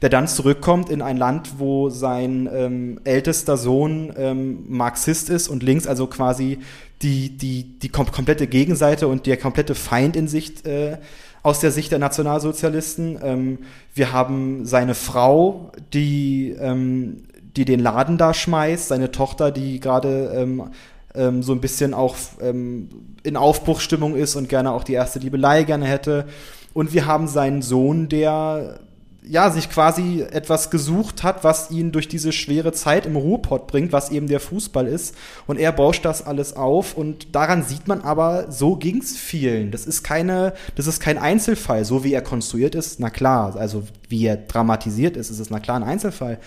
[0.00, 5.62] der dann zurückkommt in ein Land, wo sein ähm, ältester Sohn ähm, Marxist ist und
[5.62, 6.58] links, also quasi
[7.02, 10.98] die, die, die kom komplette Gegenseite und der komplette Feind in Sicht äh,
[11.42, 13.18] aus der Sicht der Nationalsozialisten.
[13.22, 13.58] Ähm,
[13.94, 17.24] wir haben seine Frau, die, ähm,
[17.56, 20.70] die den Laden da schmeißt, seine Tochter, die gerade ähm,
[21.14, 22.88] ähm, so ein bisschen auch ähm,
[23.22, 26.26] in Aufbruchsstimmung ist und gerne auch die erste Liebelei gerne hätte.
[26.74, 28.80] Und wir haben seinen Sohn, der
[29.24, 33.92] ja, sich quasi etwas gesucht hat, was ihn durch diese schwere Zeit im Ruhrpott bringt,
[33.92, 35.14] was eben der Fußball ist.
[35.46, 36.96] Und er bauscht das alles auf.
[36.96, 39.70] Und daran sieht man aber, so ging's vielen.
[39.70, 41.84] Das ist keine, das ist kein Einzelfall.
[41.84, 43.54] So wie er konstruiert ist, na klar.
[43.54, 46.40] Also wie er dramatisiert ist, ist es na klar ein Einzelfall.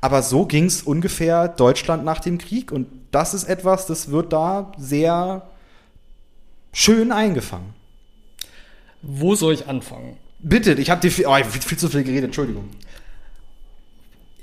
[0.00, 2.72] Aber so ging's ungefähr Deutschland nach dem Krieg.
[2.72, 5.48] Und das ist etwas, das wird da sehr
[6.72, 7.74] schön eingefangen.
[9.02, 10.16] Wo soll ich anfangen?
[10.42, 12.64] Bitte, ich habe dir viel, oh, viel, viel zu viel geredet, Entschuldigung.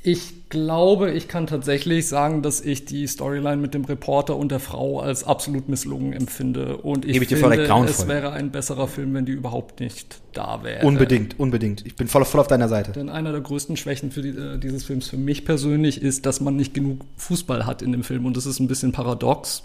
[0.04, 4.62] Ich glaube, ich kann tatsächlich sagen, dass ich die Storyline mit dem Reporter und der
[4.62, 6.78] Frau als absolut misslungen empfinde.
[6.78, 10.86] Und ich, ich finde, es wäre ein besserer Film, wenn die überhaupt nicht da wäre.
[10.86, 11.86] Unbedingt, unbedingt.
[11.86, 12.94] Ich bin voll, voll auf deiner Seite.
[12.94, 16.40] Denn einer der größten Schwächen für die, äh, dieses Films für mich persönlich ist, dass
[16.40, 18.26] man nicht genug Fußball hat in dem Film.
[18.26, 19.64] Und das ist ein bisschen paradox.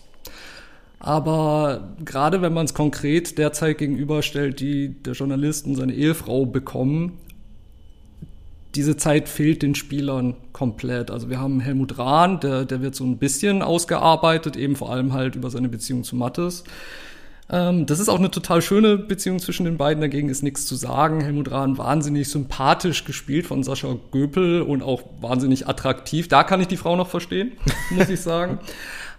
[1.05, 7.19] Aber gerade wenn man es konkret derzeit gegenüberstellt, die der Journalist und seine Ehefrau bekommen,
[8.77, 11.11] diese Zeit fehlt den Spielern komplett.
[11.11, 15.13] Also wir haben Helmut Rahn, der, der wird so ein bisschen ausgearbeitet, eben vor allem
[15.13, 16.63] halt über seine Beziehung zu Mattes.
[17.51, 20.77] Ähm, das ist auch eine total schöne Beziehung zwischen den beiden, dagegen ist nichts zu
[20.77, 21.21] sagen.
[21.21, 26.29] Helmut Rahn wahnsinnig sympathisch gespielt von Sascha Göpel und auch wahnsinnig attraktiv.
[26.29, 27.55] Da kann ich die Frau noch verstehen,
[27.91, 28.61] muss ich sagen.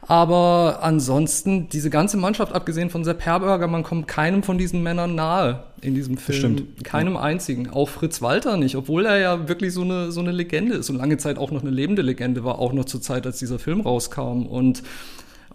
[0.05, 5.15] Aber ansonsten, diese ganze Mannschaft, abgesehen von Sepp Herberger, man kommt keinem von diesen Männern
[5.15, 6.39] nahe in diesem Film.
[6.39, 6.83] Stimmt.
[6.83, 7.21] Keinem ja.
[7.21, 7.69] einzigen.
[7.69, 10.97] Auch Fritz Walter nicht, obwohl er ja wirklich so eine, so eine Legende ist und
[10.97, 13.81] lange Zeit auch noch eine lebende Legende war, auch noch zur Zeit, als dieser Film
[13.81, 14.45] rauskam.
[14.45, 14.83] Und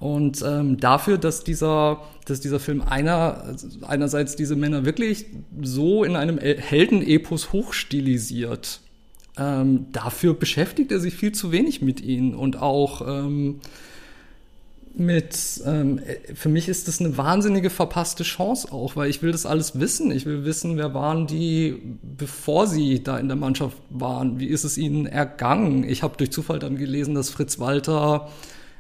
[0.01, 5.27] und ähm, dafür, dass dieser, dass dieser Film einer, einerseits diese Männer wirklich
[5.61, 8.81] so in einem Heldenepos hochstilisiert,
[9.37, 13.61] ähm, dafür beschäftigt er sich viel zu wenig mit ihnen und auch ähm,
[14.99, 16.01] mit, ähm,
[16.35, 20.11] für mich ist das eine wahnsinnige verpasste Chance auch, weil ich will das alles wissen.
[20.11, 24.39] Ich will wissen, wer waren die, bevor sie da in der Mannschaft waren.
[24.41, 25.85] Wie ist es ihnen ergangen?
[25.85, 28.29] Ich habe durch Zufall dann gelesen, dass Fritz Walter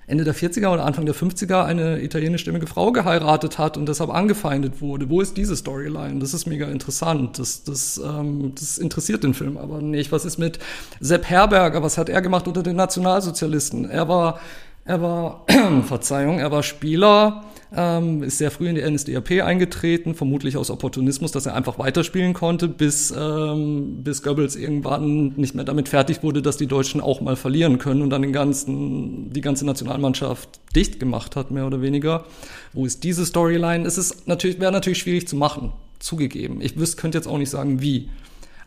[0.09, 4.81] Ende der 40er oder Anfang der 50er eine italienischstämmige Frau geheiratet hat und deshalb angefeindet
[4.81, 5.11] wurde.
[5.11, 6.19] Wo ist diese Storyline?
[6.19, 7.39] Das ist mega interessant.
[7.39, 10.11] Das, das, ähm, das interessiert den Film aber nicht.
[10.11, 10.59] Was ist mit
[10.99, 11.83] Sepp Herberger?
[11.83, 13.85] Was hat er gemacht unter den Nationalsozialisten?
[13.85, 14.41] Er war
[14.89, 15.45] er war,
[15.85, 17.45] Verzeihung, er war Spieler,
[17.77, 22.33] ähm, ist sehr früh in die NSDAP eingetreten, vermutlich aus Opportunismus, dass er einfach weiterspielen
[22.33, 27.21] konnte, bis, ähm, bis Goebbels irgendwann nicht mehr damit fertig wurde, dass die Deutschen auch
[27.21, 31.83] mal verlieren können und dann den ganzen, die ganze Nationalmannschaft dicht gemacht hat, mehr oder
[31.83, 32.25] weniger.
[32.73, 33.87] Wo ist diese Storyline?
[33.87, 36.63] Es ist natürlich, wäre natürlich schwierig zu machen, zugegeben.
[36.63, 38.09] Ich wüsste, könnte jetzt auch nicht sagen, wie.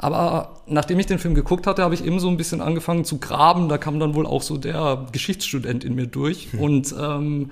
[0.01, 3.19] Aber nachdem ich den Film geguckt hatte, habe ich eben so ein bisschen angefangen zu
[3.19, 3.69] graben.
[3.69, 6.51] Da kam dann wohl auch so der Geschichtsstudent in mir durch.
[6.51, 6.59] Hm.
[6.59, 7.51] Und, ähm,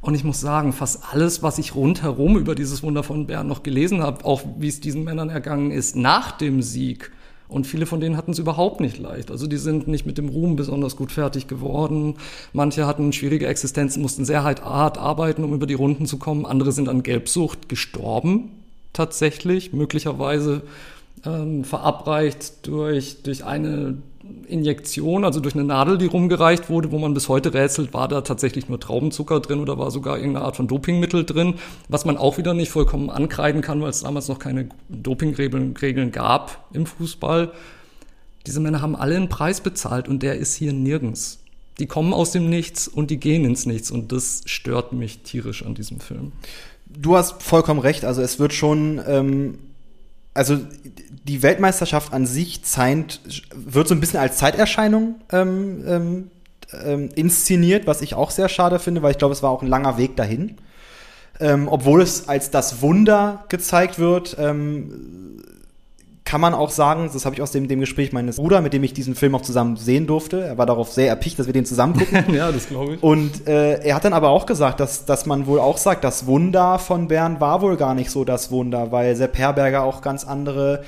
[0.00, 3.62] und ich muss sagen, fast alles, was ich rundherum über dieses Wunder von Bern noch
[3.62, 7.12] gelesen habe, auch wie es diesen Männern ergangen ist nach dem Sieg,
[7.46, 9.30] und viele von denen hatten es überhaupt nicht leicht.
[9.30, 12.16] Also die sind nicht mit dem Ruhm besonders gut fertig geworden.
[12.52, 14.62] Manche hatten schwierige Existenzen, mussten sehr hart
[14.98, 16.46] arbeiten, um über die Runden zu kommen.
[16.46, 18.50] Andere sind an Gelbsucht gestorben,
[18.92, 19.72] tatsächlich.
[19.72, 20.62] Möglicherweise
[21.26, 23.98] ähm, verabreicht durch, durch eine
[24.46, 28.22] Injektion, also durch eine Nadel, die rumgereicht wurde, wo man bis heute rätselt, war da
[28.22, 31.54] tatsächlich nur Traubenzucker drin oder war sogar irgendeine Art von Dopingmittel drin,
[31.88, 36.68] was man auch wieder nicht vollkommen ankreiden kann, weil es damals noch keine Dopingregeln gab
[36.72, 37.52] im Fußball.
[38.46, 41.40] Diese Männer haben alle einen Preis bezahlt und der ist hier nirgends.
[41.78, 45.64] Die kommen aus dem Nichts und die gehen ins Nichts und das stört mich tierisch
[45.64, 46.32] an diesem Film.
[46.86, 49.58] Du hast vollkommen recht, also es wird schon ähm
[50.34, 50.58] also
[51.24, 53.20] die Weltmeisterschaft an sich zeigt,
[53.54, 56.30] wird so ein bisschen als Zeiterscheinung ähm, ähm,
[56.84, 59.68] ähm, inszeniert, was ich auch sehr schade finde, weil ich glaube, es war auch ein
[59.68, 60.56] langer Weg dahin.
[61.40, 65.42] Ähm, obwohl es als das Wunder gezeigt wird, ähm,
[66.24, 68.82] kann man auch sagen, das habe ich aus dem, dem Gespräch meines Bruders, mit dem
[68.82, 70.42] ich diesen Film auch zusammen sehen durfte.
[70.42, 72.24] Er war darauf sehr erpicht, dass wir den zusammen gucken.
[72.34, 73.02] ja, das glaube ich.
[73.02, 76.26] Und äh, er hat dann aber auch gesagt, dass, dass man wohl auch sagt, das
[76.26, 80.24] Wunder von Bern war wohl gar nicht so das Wunder, weil Sepp Herberger auch ganz
[80.24, 80.82] andere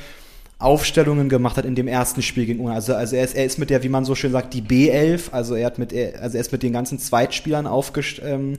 [0.59, 2.77] Aufstellungen gemacht hat in dem ersten Spiel gegen Ungarn.
[2.77, 5.33] Also, also er, ist, er ist mit der, wie man so schön sagt, die B11,
[5.33, 8.33] also er hat mit, also er ist mit den ganzen Zweitspielern aufgestellt.
[8.33, 8.59] ähm,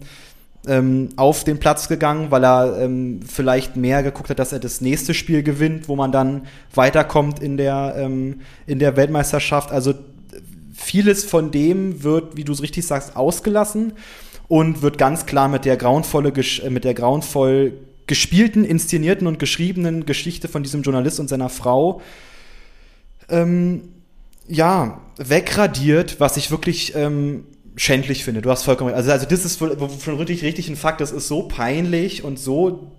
[0.67, 4.81] ähm, auf den Platz gegangen, weil er ähm, vielleicht mehr geguckt hat, dass er das
[4.81, 9.71] nächste Spiel gewinnt, wo man dann weiterkommt in der, ähm, in der Weltmeisterschaft.
[9.71, 9.93] Also
[10.73, 13.93] vieles von dem wird, wie du es richtig sagst, ausgelassen
[14.47, 17.73] und wird ganz klar mit der grauenvolle, äh, mit der grauenvoll
[18.05, 22.01] gespielten, inszenierten und geschriebenen Geschichte von diesem Journalist und seiner Frau
[23.29, 23.89] ähm,
[24.47, 27.43] ja, wegradiert, was ich wirklich ähm,
[27.77, 28.41] schändlich finde.
[28.41, 28.97] Du hast vollkommen recht.
[28.97, 30.99] Also, also das ist schon richtig, richtig ein Fakt.
[30.99, 32.91] Das ist so peinlich und so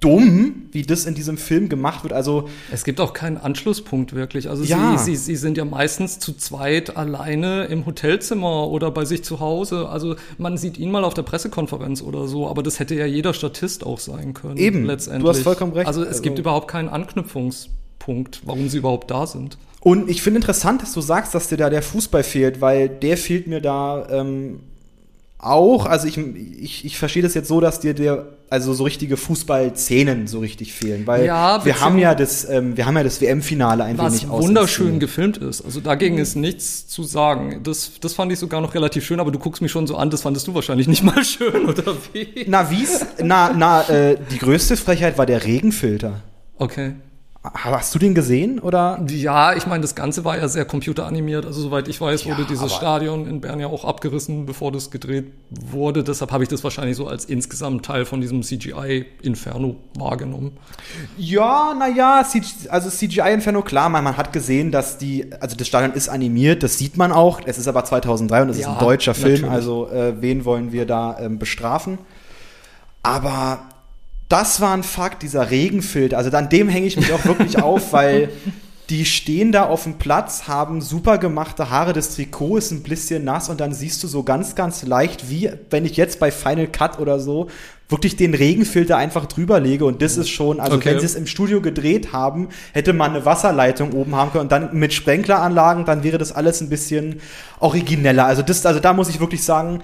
[0.00, 2.12] dumm, wie das in diesem Film gemacht wird.
[2.12, 4.48] Also es gibt auch keinen Anschlusspunkt wirklich.
[4.48, 4.96] Also ja.
[4.96, 9.40] sie, sie, sie sind ja meistens zu zweit alleine im Hotelzimmer oder bei sich zu
[9.40, 9.88] Hause.
[9.88, 13.34] Also man sieht ihn mal auf der Pressekonferenz oder so, aber das hätte ja jeder
[13.34, 14.56] Statist auch sein können.
[14.56, 14.84] Eben.
[14.84, 15.24] Letztendlich.
[15.24, 15.88] Du hast vollkommen recht.
[15.88, 19.58] Also es also, gibt überhaupt keinen Anknüpfungspunkt, warum sie überhaupt da sind.
[19.88, 23.16] Und ich finde interessant, dass du sagst, dass dir da der Fußball fehlt, weil der
[23.16, 24.60] fehlt mir da ähm,
[25.38, 25.86] auch.
[25.86, 30.26] Also ich, ich, ich verstehe das jetzt so, dass dir der also so richtige Fußballszenen
[30.26, 33.84] so richtig fehlen, weil ja, wir haben ja das ähm, wir haben ja das WM-Finale
[33.84, 35.64] ein was wenig aus wunderschön gefilmt ist.
[35.64, 36.22] Also dagegen mhm.
[36.22, 37.60] ist nichts zu sagen.
[37.62, 40.10] Das das fand ich sogar noch relativ schön, aber du guckst mich schon so an,
[40.10, 42.44] das fandest du wahrscheinlich nicht mal schön oder wie?
[42.46, 43.06] Na wie's?
[43.22, 46.20] na na äh, die größte Frechheit war der Regenfilter.
[46.58, 46.92] Okay.
[47.44, 49.00] Hast du den gesehen oder?
[49.08, 51.46] Ja, ich meine, das Ganze war ja sehr computeranimiert.
[51.46, 54.90] Also soweit ich weiß, wurde ja, dieses Stadion in Bern ja auch abgerissen, bevor das
[54.90, 56.02] gedreht wurde.
[56.02, 60.56] Deshalb habe ich das wahrscheinlich so als insgesamt Teil von diesem CGI-Inferno wahrgenommen.
[61.16, 62.24] Ja, naja,
[62.70, 66.76] also CGI-Inferno, klar, man, man, hat gesehen, dass die, also das Stadion ist animiert, das
[66.76, 67.40] sieht man auch.
[67.44, 69.52] Es ist aber 2003 und es ja, ist ein deutscher Film, natürlich.
[69.52, 71.98] also äh, wen wollen wir da ähm, bestrafen?
[73.04, 73.60] Aber
[74.28, 76.18] das war ein Fakt, dieser Regenfilter.
[76.18, 78.30] Also an dem hänge ich mich auch wirklich auf, weil
[78.90, 83.22] die stehen da auf dem Platz, haben super gemachte Haare, das Trikot ist ein bisschen
[83.24, 86.68] nass und dann siehst du so ganz, ganz leicht, wie wenn ich jetzt bei Final
[86.68, 87.48] Cut oder so
[87.90, 90.90] wirklich den Regenfilter einfach drüber lege und das ist schon, also okay.
[90.90, 94.52] wenn sie es im Studio gedreht haben, hätte man eine Wasserleitung oben haben können und
[94.52, 97.20] dann mit Sprenkleranlagen, dann wäre das alles ein bisschen
[97.60, 98.26] origineller.
[98.26, 99.80] Also das, also da muss ich wirklich sagen,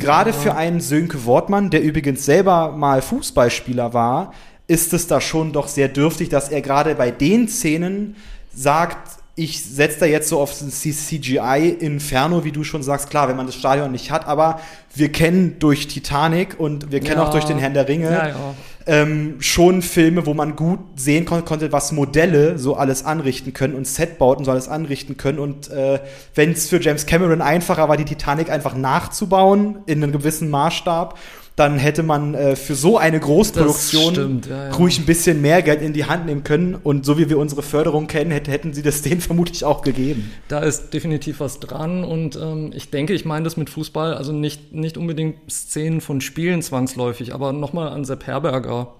[0.00, 4.32] Gerade für einen Sönke Wortmann, der übrigens selber mal Fußballspieler war,
[4.66, 8.16] ist es da schon doch sehr dürftig, dass er gerade bei den Szenen
[8.54, 13.36] sagt, ich setze da jetzt so auf CGI Inferno, wie du schon sagst, klar, wenn
[13.36, 14.60] man das Stadion nicht hat, aber
[14.94, 17.26] wir kennen durch Titanic und wir kennen Ja.
[17.26, 18.54] auch durch den Herrn der Ringe Ja, ja.
[18.86, 23.74] Ähm, schon Filme, wo man gut sehen kon konnte, was Modelle so alles anrichten können
[23.74, 25.38] und Setbauten so alles anrichten können.
[25.38, 26.00] Und äh,
[26.34, 31.18] wenn es für James Cameron einfacher war, die Titanic einfach nachzubauen in einem gewissen Maßstab,
[31.60, 34.72] dann hätte man äh, für so eine Großproduktion stimmt, ja, ja.
[34.72, 36.74] ruhig ein bisschen mehr Geld in die Hand nehmen können.
[36.74, 40.30] Und so wie wir unsere Förderung kennen, hätte, hätten sie das denen vermutlich auch gegeben.
[40.48, 44.32] Da ist definitiv was dran und ähm, ich denke, ich meine das mit Fußball, also
[44.32, 48.94] nicht, nicht unbedingt Szenen von Spielen zwangsläufig, aber nochmal an Sepp Herberger.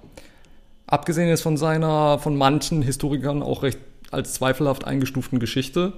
[0.86, 3.78] Abgesehen jetzt von seiner, von manchen Historikern auch recht
[4.10, 5.94] als zweifelhaft eingestuften Geschichte.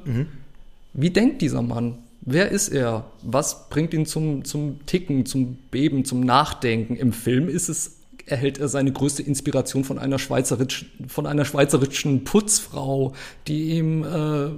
[0.93, 1.99] Wie denkt dieser Mann?
[2.25, 3.05] Wer ist er?
[3.23, 6.95] Was bringt ihn zum, zum Ticken, zum Beben, zum Nachdenken?
[6.95, 12.25] Im Film ist es, erhält er seine größte Inspiration von einer, Schweizeritsch, von einer schweizerischen
[12.25, 13.13] Putzfrau,
[13.49, 14.51] die ihm äh,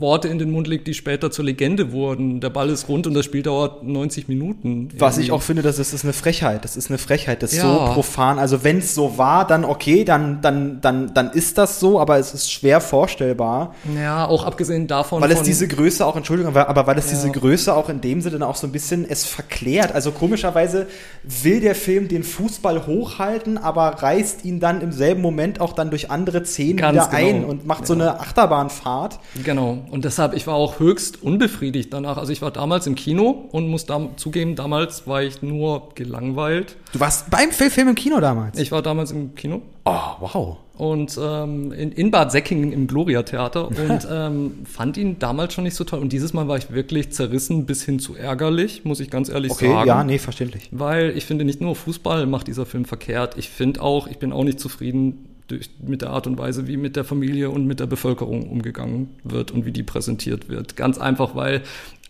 [0.00, 2.40] Worte in den Mund legt, die später zur Legende wurden.
[2.40, 4.88] Der Ball ist rund und das Spiel dauert 90 Minuten.
[4.98, 5.32] Was ich Irgendwie.
[5.32, 6.64] auch finde, das ist, das ist eine Frechheit.
[6.64, 7.42] Das ist eine Frechheit.
[7.42, 7.86] Das ist Ja.
[7.88, 8.38] so profan.
[8.38, 12.18] Also wenn es so war, dann okay, dann, dann, dann, dann ist das so, aber
[12.18, 13.74] es ist schwer vorstellbar.
[13.96, 15.20] Ja, auch abgesehen davon.
[15.22, 17.16] Weil es diese Größe auch, Entschuldigung, aber weil es Ja.
[17.16, 19.92] diese Größe auch in dem Sinne dann auch so ein bisschen es verklärt.
[19.92, 20.86] Also komischerweise
[21.24, 25.90] will der Film den Fußball hochhalten, aber reißt ihn dann im selben Moment auch dann
[25.90, 27.28] durch andere Szenen Ganz wieder genau.
[27.28, 29.18] ein und macht so eine Achterbahnfahrt.
[29.44, 29.78] Genau.
[29.90, 32.16] Und deshalb, ich war auch höchst unbefriedigt danach.
[32.16, 36.76] Also ich war damals im Kino und muss da zugeben, damals war ich nur gelangweilt.
[36.92, 38.58] Du warst beim Film im Kino damals.
[38.58, 40.56] Ich war damals im Kino oh, wow.
[40.76, 45.64] und ähm, in, in Bad Säckingen im Gloria Theater und ähm, fand ihn damals schon
[45.64, 46.00] nicht so toll.
[46.00, 49.52] Und dieses Mal war ich wirklich zerrissen bis hin zu ärgerlich, muss ich ganz ehrlich
[49.52, 49.88] Okay, sagen.
[49.88, 50.68] ja, nee, verständlich.
[50.70, 53.36] Weil ich finde, nicht nur Fußball macht dieser Film verkehrt.
[53.38, 56.76] Ich finde auch, ich bin auch nicht zufrieden durch, mit der Art und Weise, wie
[56.76, 60.76] mit der Familie und mit der Bevölkerung umgegangen wird und wie die präsentiert wird.
[60.76, 61.62] Ganz einfach, weil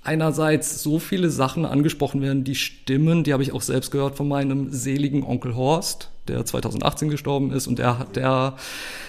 [0.03, 4.29] einerseits so viele Sachen angesprochen werden, die stimmen, die habe ich auch selbst gehört von
[4.29, 8.55] meinem seligen Onkel Horst, der 2018 gestorben ist und der, der,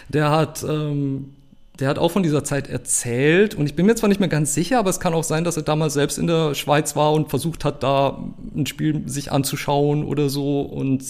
[0.09, 1.33] der hat ähm,
[1.79, 4.53] der hat auch von dieser Zeit erzählt und ich bin mir zwar nicht mehr ganz
[4.53, 7.29] sicher, aber es kann auch sein, dass er damals selbst in der Schweiz war und
[7.29, 8.21] versucht hat, da
[8.55, 11.03] ein Spiel sich anzuschauen oder so und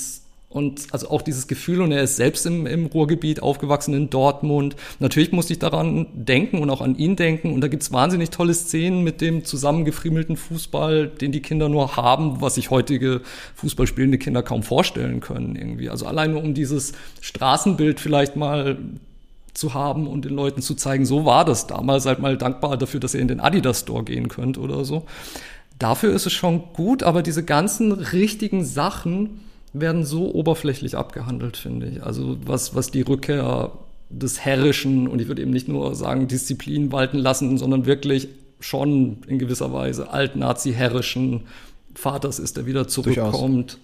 [0.51, 4.75] und also auch dieses Gefühl, und er ist selbst im, im Ruhrgebiet aufgewachsen in Dortmund.
[4.97, 7.53] Natürlich musste ich daran denken und auch an ihn denken.
[7.53, 12.41] Und da gibt's wahnsinnig tolle Szenen mit dem zusammengefriemelten Fußball, den die Kinder nur haben,
[12.41, 13.21] was sich heutige
[13.55, 15.87] Fußballspielende Kinder kaum vorstellen können irgendwie.
[15.91, 18.79] Also allein nur um dieses Straßenbild vielleicht mal
[19.53, 22.99] zu haben und den Leuten zu zeigen, so war das damals, seid mal dankbar dafür,
[22.99, 25.05] dass ihr in den Adidas Store gehen könnt oder so.
[25.77, 29.41] Dafür ist es schon gut, aber diese ganzen richtigen Sachen
[29.73, 32.03] werden so oberflächlich abgehandelt, finde ich.
[32.03, 33.71] Also was, was die Rückkehr
[34.09, 38.27] des Herrischen und ich würde eben nicht nur sagen Disziplin walten lassen, sondern wirklich
[38.59, 41.41] schon in gewisser Weise alt-Nazi-herrischen
[41.95, 43.77] Vaters ist, der wieder zurückkommt.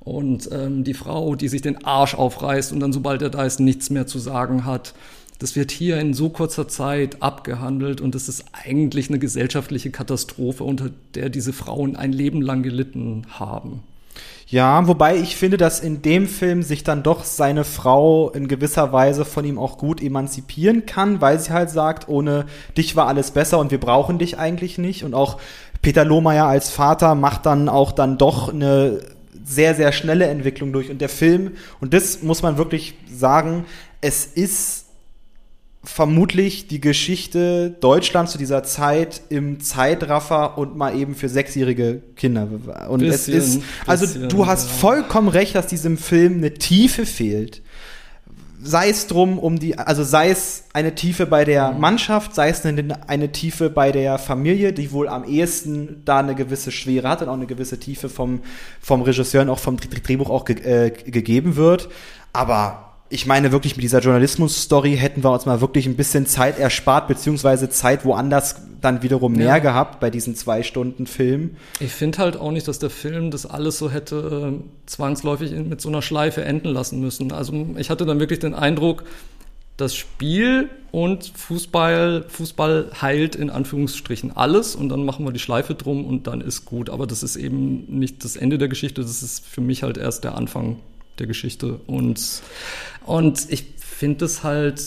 [0.00, 3.60] Und ähm, die Frau, die sich den Arsch aufreißt und dann, sobald er da ist,
[3.60, 4.94] nichts mehr zu sagen hat.
[5.38, 10.64] Das wird hier in so kurzer Zeit abgehandelt und das ist eigentlich eine gesellschaftliche Katastrophe,
[10.64, 13.82] unter der diese Frauen ein Leben lang gelitten haben.
[14.52, 18.92] Ja, wobei ich finde, dass in dem Film sich dann doch seine Frau in gewisser
[18.92, 22.44] Weise von ihm auch gut emanzipieren kann, weil sie halt sagt, ohne
[22.76, 25.04] dich war alles besser und wir brauchen dich eigentlich nicht.
[25.04, 25.38] Und auch
[25.80, 29.00] Peter Lohmeier als Vater macht dann auch dann doch eine
[29.42, 30.90] sehr, sehr schnelle Entwicklung durch.
[30.90, 33.64] Und der Film, und das muss man wirklich sagen,
[34.02, 34.81] es ist
[35.84, 42.46] vermutlich die Geschichte Deutschlands zu dieser Zeit im Zeitraffer und mal eben für sechsjährige Kinder.
[42.88, 44.76] Und Bisschen, es ist, also bisschen, du hast ja.
[44.76, 47.62] vollkommen recht, dass diesem Film eine Tiefe fehlt.
[48.64, 52.64] Sei es drum um die, also sei es eine Tiefe bei der Mannschaft, sei es
[52.64, 57.22] eine, eine Tiefe bei der Familie, die wohl am ehesten da eine gewisse Schwere hat
[57.22, 58.42] und auch eine gewisse Tiefe vom,
[58.80, 61.88] vom Regisseur und auch vom Dr- Drehbuch auch ge äh, gegeben wird.
[62.32, 66.58] Aber ich meine wirklich, mit dieser Journalismus-Story hätten wir uns mal wirklich ein bisschen Zeit
[66.58, 69.58] erspart, beziehungsweise Zeit woanders dann wiederum mehr Ja.
[69.58, 71.56] gehabt bei diesen zwei Stunden Film.
[71.78, 75.80] Ich finde halt auch nicht, dass der Film das alles so hätte äh, zwangsläufig mit
[75.80, 77.32] so einer Schleife enden lassen müssen.
[77.32, 79.04] Also ich hatte dann wirklich den Eindruck,
[79.76, 85.74] das Spiel und Fußball, Fußball heilt in Anführungsstrichen alles und dann machen wir die Schleife
[85.74, 86.88] drum und dann ist gut.
[86.90, 90.24] Aber das ist eben nicht das Ende der Geschichte, das ist für mich halt erst
[90.24, 90.76] der Anfang
[91.18, 91.80] der Geschichte.
[91.86, 92.42] Und,
[93.04, 94.82] und ich finde es halt,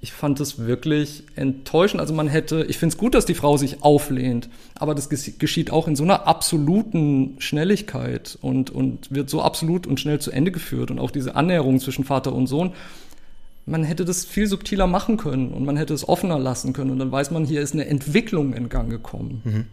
[0.00, 2.00] ich fand es wirklich enttäuschend.
[2.00, 5.38] Also man hätte, ich finde es gut, dass die Frau sich auflehnt, aber das ges-
[5.38, 10.30] geschieht auch in so einer absoluten Schnelligkeit und, und wird so absolut und schnell zu
[10.30, 10.90] Ende geführt.
[10.90, 12.72] Und auch diese Annäherung zwischen Vater und Sohn,
[13.64, 17.00] man hätte das viel subtiler machen können und man hätte es offener lassen können und
[17.00, 19.40] dann weiß man, hier ist eine Entwicklung in Gang gekommen.
[19.44, 19.64] Mhm.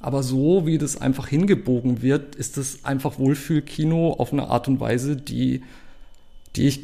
[0.00, 4.78] Aber so, wie das einfach hingebogen wird, ist es einfach Wohlfühlkino auf eine Art und
[4.78, 5.62] Weise, die,
[6.54, 6.80] die ich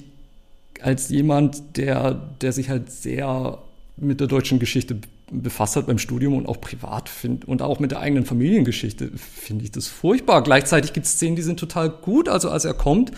[0.80, 3.58] als jemand, der, der sich halt sehr
[3.96, 4.98] mit der deutschen Geschichte
[5.30, 9.64] befasst hat beim Studium und auch privat find, und auch mit der eigenen Familiengeschichte, finde
[9.64, 10.42] ich das furchtbar.
[10.42, 12.28] Gleichzeitig gibt es Szenen, die sind total gut.
[12.28, 13.12] Also als er kommt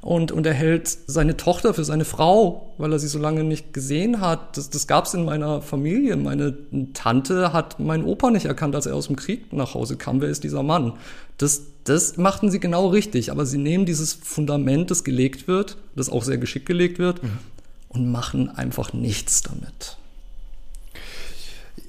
[0.00, 3.72] und, und er hält seine Tochter für seine Frau, weil er sie so lange nicht
[3.72, 4.56] gesehen hat.
[4.56, 6.16] Das, das gab es in meiner Familie.
[6.16, 6.56] Meine
[6.94, 10.20] Tante hat meinen Opa nicht erkannt, als er aus dem Krieg nach Hause kam.
[10.20, 10.94] Wer ist dieser Mann?
[11.36, 13.32] Das, das machten sie genau richtig.
[13.32, 17.38] Aber sie nehmen dieses Fundament, das gelegt wird, das auch sehr geschickt gelegt wird, mhm.
[17.88, 19.98] und machen einfach nichts damit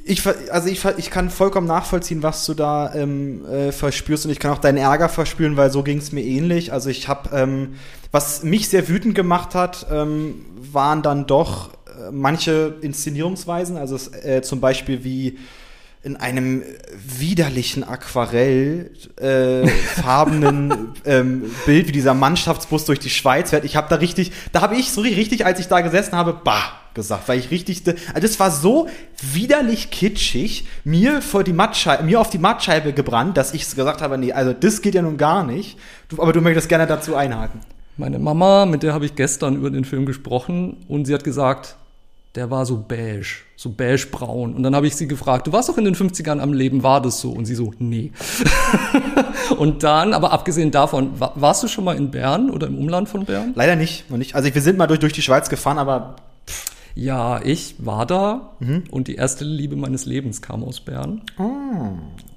[0.09, 4.39] ich, also ich, ich kann vollkommen nachvollziehen, was du da ähm, äh, verspürst und ich
[4.39, 6.73] kann auch deinen Ärger verspüren, weil so ging es mir ähnlich.
[6.73, 7.75] Also ich habe, ähm,
[8.11, 14.41] was mich sehr wütend gemacht hat, ähm, waren dann doch äh, manche Inszenierungsweisen, also äh,
[14.41, 15.37] zum Beispiel wie
[16.01, 16.63] in einem
[17.05, 23.63] widerlichen Aquarell äh, farbenen ähm, Bild, wie dieser Mannschaftsbus durch die Schweiz fährt.
[23.63, 26.78] Ich habe da richtig, da habe ich so richtig, als ich da gesessen habe, bah
[26.93, 28.87] gesagt, weil ich richtig, also das war so
[29.33, 34.17] widerlich kitschig, mir vor die Mattscheibe, mir auf die Mattscheibe gebrannt, dass ich gesagt habe,
[34.17, 35.77] nee, also das geht ja nun gar nicht.
[36.09, 37.61] Du, aber du möchtest gerne dazu einhaken.
[37.97, 41.75] Meine Mama, mit der habe ich gestern über den Film gesprochen und sie hat gesagt,
[42.35, 44.53] der war so beige, so beige-braun.
[44.53, 47.01] Und dann habe ich sie gefragt, du warst doch in den 50ern am Leben, war
[47.01, 47.31] das so?
[47.31, 48.11] Und sie so, nee.
[49.57, 53.25] und dann, aber abgesehen davon, warst du schon mal in Bern oder im Umland von
[53.25, 53.51] Bern?
[53.55, 54.35] Leider nicht, noch nicht.
[54.35, 56.15] Also wir sind mal durch, durch die Schweiz gefahren, aber
[56.47, 56.78] pff.
[56.99, 58.83] Ja, ich war da mhm.
[58.91, 61.21] und die erste Liebe meines Lebens kam aus Bern.
[61.37, 61.93] Oh.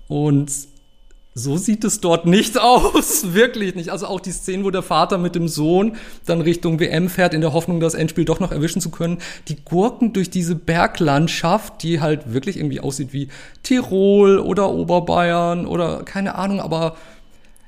[0.06, 0.52] Und
[1.34, 3.88] so sieht es dort nicht aus, wirklich nicht.
[3.88, 5.96] Also auch die Szenen, wo der Vater mit dem Sohn
[6.26, 9.18] dann Richtung WM fährt, in der Hoffnung, das Endspiel doch noch erwischen zu können.
[9.48, 13.28] Die gurken durch diese Berglandschaft, die halt wirklich irgendwie aussieht wie
[13.64, 16.94] Tirol oder Oberbayern oder keine Ahnung, aber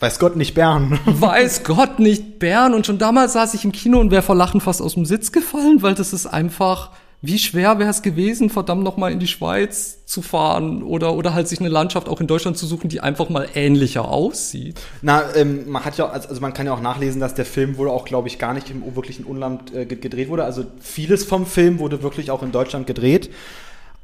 [0.04, 0.98] Weiß Gott nicht Bern.
[1.06, 2.74] Weiß Gott nicht Bern.
[2.74, 5.32] Und schon damals saß ich im Kino und wäre vor Lachen fast aus dem Sitz
[5.32, 6.90] gefallen, weil das ist einfach,
[7.22, 11.48] wie schwer wäre es gewesen, verdammt nochmal in die Schweiz zu fahren oder, oder halt
[11.48, 14.78] sich eine Landschaft auch in Deutschland zu suchen, die einfach mal ähnlicher aussieht.
[15.00, 17.78] Na, ähm, man hat ja, also, also man kann ja auch nachlesen, dass der Film
[17.78, 20.44] wohl auch, glaube ich, gar nicht im wirklichen Unland äh, gedreht wurde.
[20.44, 23.30] Also vieles vom Film wurde wirklich auch in Deutschland gedreht.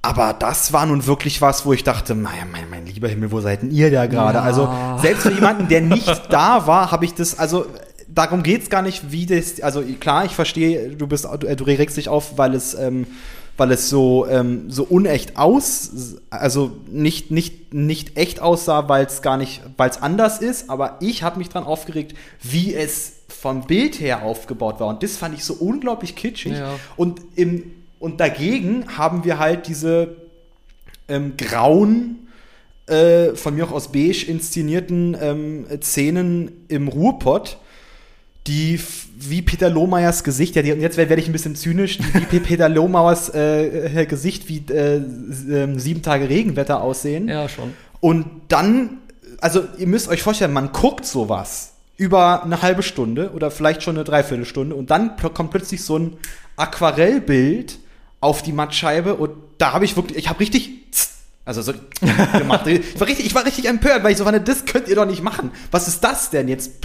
[0.03, 3.41] Aber das war nun wirklich was, wo ich dachte, mein, mein, mein lieber Himmel, wo
[3.41, 4.39] seid denn ihr da gerade?
[4.39, 4.45] Ja.
[4.45, 4.69] Also
[5.01, 7.67] selbst für jemanden, der nicht da war, habe ich das, also
[8.09, 11.99] darum geht's gar nicht, wie das, also klar, ich verstehe, du bist, du, du regst
[11.99, 13.07] dich auf, weil es, ähm,
[13.59, 19.21] weil es so, ähm, so unecht aus, also nicht, nicht, nicht echt aussah, weil es
[19.21, 23.67] gar nicht, weil es anders ist, aber ich habe mich dran aufgeregt, wie es vom
[23.67, 24.89] Bild her aufgebaut war.
[24.89, 26.55] Und das fand ich so unglaublich kitschig.
[26.55, 26.73] Ja.
[26.97, 27.65] Und im,
[28.01, 30.17] und dagegen haben wir halt diese
[31.07, 32.29] ähm, grauen,
[32.87, 37.59] äh, von mir auch aus beige inszenierten ähm, Szenen im Ruhrpott,
[38.47, 38.81] die
[39.17, 42.71] wie Peter Lohmeyers Gesicht, ja, die, jetzt werde ich ein bisschen zynisch, die wie Peter
[42.71, 47.29] Lohmeyers äh, Gesicht wie äh, äh, sieben Tage Regenwetter aussehen.
[47.29, 47.75] Ja, schon.
[48.01, 48.99] Und dann,
[49.43, 53.97] also ihr müsst euch vorstellen, man guckt sowas über eine halbe Stunde oder vielleicht schon
[53.97, 56.17] eine Dreiviertelstunde und dann kommt plötzlich so ein
[56.57, 57.79] Aquarellbild
[58.21, 60.81] auf die Mattscheibe und da habe ich wirklich, ich habe richtig
[61.51, 61.73] also so
[62.39, 62.67] gemacht.
[62.69, 65.07] Ich war richtig, ich war richtig empört, weil ich so fand, das könnt ihr doch
[65.07, 65.51] nicht machen.
[65.73, 66.81] Was ist das denn jetzt?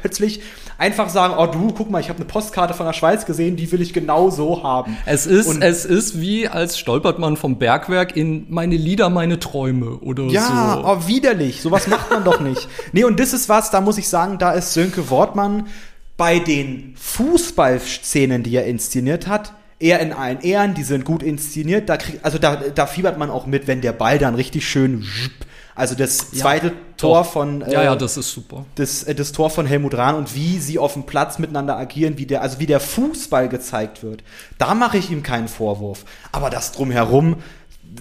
[0.00, 0.40] Plötzlich
[0.78, 3.70] einfach sagen, oh du, guck mal, ich habe eine Postkarte von der Schweiz gesehen, die
[3.72, 4.96] will ich genau so haben.
[5.04, 9.38] Es ist, und es ist wie als stolpert man vom Bergwerk in meine Lieder, meine
[9.38, 10.52] Träume oder ja, so.
[10.54, 11.60] Ja, oh, widerlich.
[11.60, 12.68] Sowas macht man doch nicht.
[12.92, 15.66] Nee, und das ist was, da muss ich sagen, da ist Sönke Wortmann
[16.16, 21.88] bei den Fußballszenen, die er inszeniert hat, eher in allen Ehren, die sind gut inszeniert.
[21.88, 25.04] Da krieg, also da, da fiebert man auch mit, wenn der Ball dann richtig schön.
[25.76, 27.32] Also das zweite ja, Tor doch.
[27.32, 30.34] von äh, ja ja das ist super das, äh, das Tor von Helmut Rahn und
[30.34, 34.24] wie sie auf dem Platz miteinander agieren wie der also wie der Fußball gezeigt wird
[34.56, 37.36] da mache ich ihm keinen Vorwurf aber das drumherum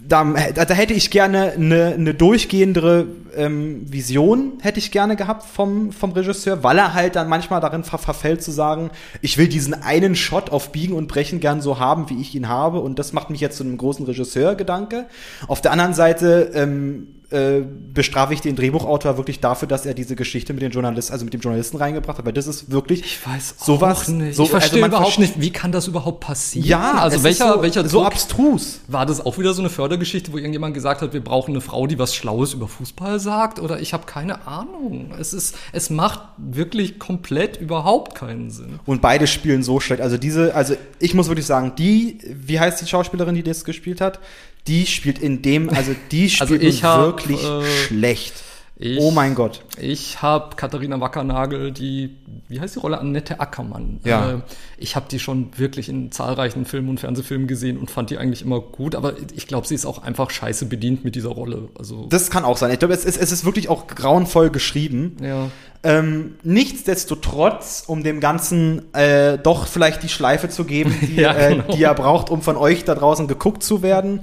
[0.08, 5.92] da, da, hätte ich gerne eine, eine durchgehendere ähm, Vision, hätte ich gerne gehabt vom,
[5.92, 8.92] vom Regisseur, weil er halt dann manchmal darin ver verfällt zu sagen,
[9.22, 12.50] ich will diesen einen Shot auf Biegen und Brechen gern so haben, wie ich ihn
[12.50, 15.06] habe und das macht mich jetzt zu einem großen Regisseur-Gedanke.
[15.48, 17.64] Auf der anderen Seite ähm, äh,
[17.94, 21.34] bestrafe ich den Drehbuchautor wirklich dafür, dass er diese Geschichte mit den Journalisten, also mit
[21.34, 24.08] dem Journalisten reingebracht hat, weil das ist wirklich Ich weiß auch sowas.
[24.08, 24.36] nicht.
[24.36, 26.68] So, ich verstehe also überhaupt nicht, wie kann das überhaupt passieren?
[26.68, 28.80] Ja, also welcher, so, welcher so abstrus.
[28.88, 31.86] War das auch wieder so eine Fördergeschichte, wo irgendjemand gesagt hat, wir brauchen eine Frau,
[31.88, 33.60] die was Schlaues über Fußball sagt?
[33.60, 35.14] Oder ich habe keine Ahnung.
[35.20, 38.80] Es ist, es macht wirklich komplett überhaupt keinen Sinn.
[38.86, 40.02] Und beide spielen so schlecht.
[40.02, 44.02] Also diese, also ich muss wirklich sagen, die, wie heißt die Schauspielerin, die das gespielt
[44.02, 44.20] hat?
[44.68, 48.34] Die spielt in dem, also die spielt Also ich hab, wirklich äh, schlecht.
[48.78, 49.64] ich- oh mein Gott.
[49.80, 52.16] Ich habe Katharina Wackernagel, die,
[52.48, 52.98] wie heißt die Rolle?
[53.00, 54.00] Annette Ackermann.
[54.04, 54.32] Ja.
[54.32, 54.38] Äh,
[54.78, 58.42] ich habe die schon wirklich in zahlreichen Filmen und Fernsehfilmen gesehen und fand die eigentlich
[58.42, 58.96] immer gut.
[58.96, 61.70] Aber ich glaube, sie ist auch einfach scheiße bedient mit dieser Rolle.
[61.78, 62.72] Also, Das kann auch sein.
[62.72, 65.18] Ich glaube, es ist, es ist wirklich auch grauenvoll geschrieben.
[65.22, 65.50] ja.
[65.84, 71.56] Ähm, nichtsdestotrotz, um dem Ganzen äh, doch vielleicht die Schleife zu geben, die, Ja, äh,
[71.58, 71.76] genau.
[71.76, 74.22] die er braucht, um von euch da draußen geguckt zu werden.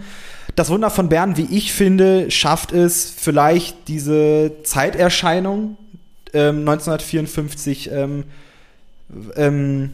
[0.54, 5.76] Das Wunder von Bern, wie ich finde, schafft es vielleicht diese Zeiterscheinung
[6.34, 8.24] ähm, 1954 ähm,
[9.36, 9.90] ähm,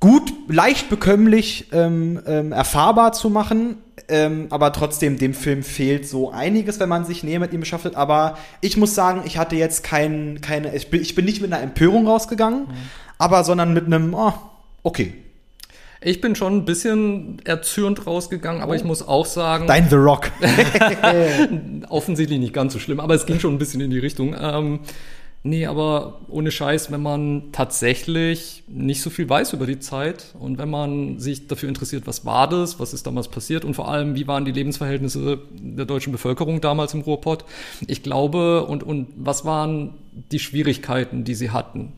[0.00, 3.78] gut, leicht bekömmlich ähm, ähm, erfahrbar zu machen.
[4.10, 7.96] Ähm, aber trotzdem, dem Film fehlt so einiges, wenn man sich näher mit ihm beschäftigt.
[7.96, 11.52] Aber ich muss sagen, ich hatte jetzt kein, keine, ich bin, ich bin nicht mit
[11.52, 12.68] einer Empörung rausgegangen,
[13.18, 14.32] aber sondern mit einem, oh,
[14.82, 15.14] okay.
[16.00, 20.30] Ich bin schon ein bisschen erzürnt rausgegangen, aber ich muss auch sagen, Dein The Rock.
[21.88, 24.36] offensichtlich nicht ganz so schlimm, aber es ging schon ein bisschen in die Richtung.
[24.40, 24.80] Ähm,
[25.42, 30.58] nee, aber ohne Scheiß, wenn man tatsächlich nicht so viel weiß über die Zeit und
[30.58, 34.14] wenn man sich dafür interessiert, was war das, was ist damals passiert und vor allem,
[34.14, 37.44] wie waren die Lebensverhältnisse der deutschen Bevölkerung damals im Ruhrpott,
[37.88, 39.94] ich glaube, und, und was waren
[40.30, 41.94] die Schwierigkeiten, die sie hatten.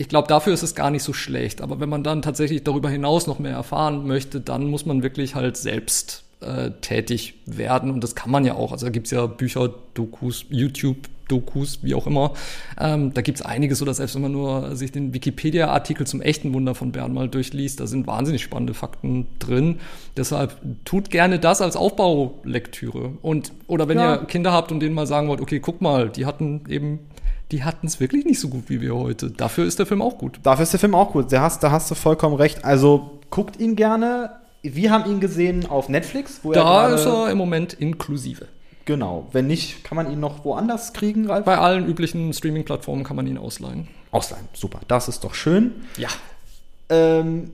[0.00, 1.60] Ich glaube, dafür ist es gar nicht so schlecht.
[1.60, 5.34] Aber wenn man dann tatsächlich darüber hinaus noch mehr erfahren möchte, dann muss man wirklich
[5.34, 7.90] halt selbst äh, tätig werden.
[7.90, 8.72] Und das kann man ja auch.
[8.72, 12.32] Also da gibt's ja Bücher, Dokus, YouTube-Dokus, wie auch immer.
[12.80, 16.74] Ähm, da gibt's einiges, oder selbst wenn man nur sich den Wikipedia-Artikel zum echten Wunder
[16.74, 19.80] von Bern mal durchliest, da sind wahnsinnig spannende Fakten drin.
[20.16, 23.12] Deshalb tut gerne das als Aufbaulektüre.
[23.20, 24.14] Und, oder wenn Ja.
[24.14, 27.00] ihr Kinder habt und denen mal sagen wollt, okay, guck mal, die hatten eben
[27.52, 29.30] die hatten es wirklich nicht so gut wie wir heute.
[29.30, 30.38] Dafür ist der Film auch gut.
[30.42, 31.32] Dafür ist der Film auch gut.
[31.32, 32.64] Da hast, da hast du vollkommen recht.
[32.64, 34.30] Also guckt ihn gerne.
[34.62, 36.40] Wir haben ihn gesehen auf Netflix.
[36.42, 38.46] Wo Da gerade- ist er im Moment inklusive.
[38.84, 39.26] Genau.
[39.32, 41.44] Wenn nicht, kann man ihn noch woanders kriegen, Ralf?
[41.44, 43.88] Bei allen üblichen Streaming-Plattformen kann man ihn ausleihen.
[44.10, 44.48] Ausleihen.
[44.52, 44.80] Super.
[44.88, 45.72] Das ist doch schön.
[45.96, 46.08] Ja.
[46.88, 47.50] Ähm,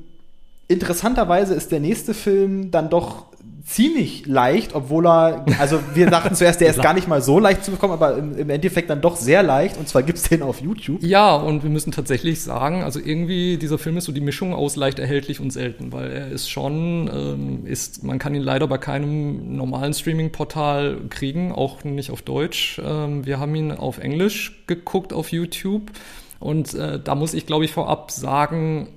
[0.69, 3.27] interessanterweise ist der nächste Film dann doch
[3.67, 7.65] ziemlich leicht, obwohl er, also wir dachten zuerst, der ist gar nicht mal so leicht
[7.65, 9.77] zu bekommen, aber im, im Endeffekt dann doch sehr leicht.
[9.77, 11.03] Und zwar gibt's den auf YouTube.
[11.03, 14.77] Ja, und wir müssen tatsächlich sagen, also irgendwie dieser Film ist so die Mischung aus
[14.77, 18.79] leicht erhältlich und selten, weil er ist schon, ähm, ist, man kann ihn leider bei
[18.79, 22.81] keinem normalen Streaming-Portal kriegen, auch nicht auf Deutsch.
[22.85, 25.91] Ähm, wir haben ihn auf Englisch geguckt auf YouTube
[26.39, 28.89] und äh, da muss ich, glaube ich, vorab sagen,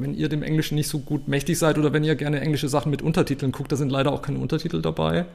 [0.00, 2.90] wenn ihr dem Englischen nicht so gut mächtig seid oder wenn ihr gerne englische Sachen
[2.90, 5.26] mit Untertiteln guckt, da sind leider auch keine Untertitel dabei.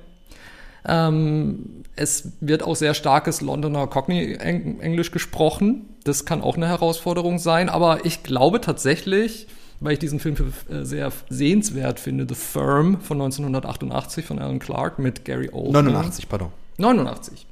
[0.85, 5.85] Ähm, es wird auch sehr starkes Londoner Cockney-Englisch gesprochen.
[6.03, 7.69] Das kann auch eine Herausforderung sein.
[7.69, 9.47] Aber ich glaube tatsächlich,
[9.79, 14.59] weil ich diesen Film für, äh, sehr sehenswert finde, The Firm von 1988 von Alan
[14.59, 15.85] Clark mit Gary Oldman.
[15.85, 16.49] 89, pardon.
[16.77, 17.45] 89.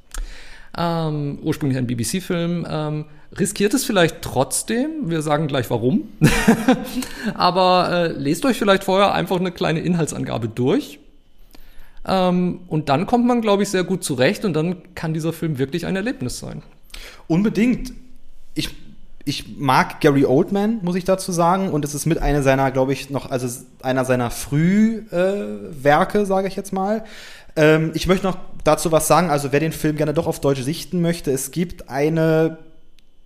[0.76, 2.66] Ähm, ursprünglich ein BBC-Film.
[2.68, 3.04] Ähm,
[3.38, 5.10] riskiert es vielleicht trotzdem.
[5.10, 6.08] Wir sagen gleich warum.
[7.34, 10.98] Aber äh, lest euch vielleicht vorher einfach eine kleine Inhaltsangabe durch.
[12.06, 15.58] Ähm, und dann kommt man, glaube ich, sehr gut zurecht und dann kann dieser Film
[15.58, 16.62] wirklich ein Erlebnis sein.
[17.28, 17.92] Unbedingt.
[18.54, 18.70] Ich,
[19.24, 21.70] ich mag Gary Oldman, muss ich dazu sagen.
[21.70, 23.46] Und es ist mit einer seiner, glaube ich, noch, also
[23.82, 27.04] einer seiner Frühwerke, äh, sage ich jetzt mal.
[27.56, 29.30] Ähm, ich möchte noch dazu was sagen.
[29.30, 32.58] Also wer den Film gerne doch auf Deutsch sichten möchte, es gibt eine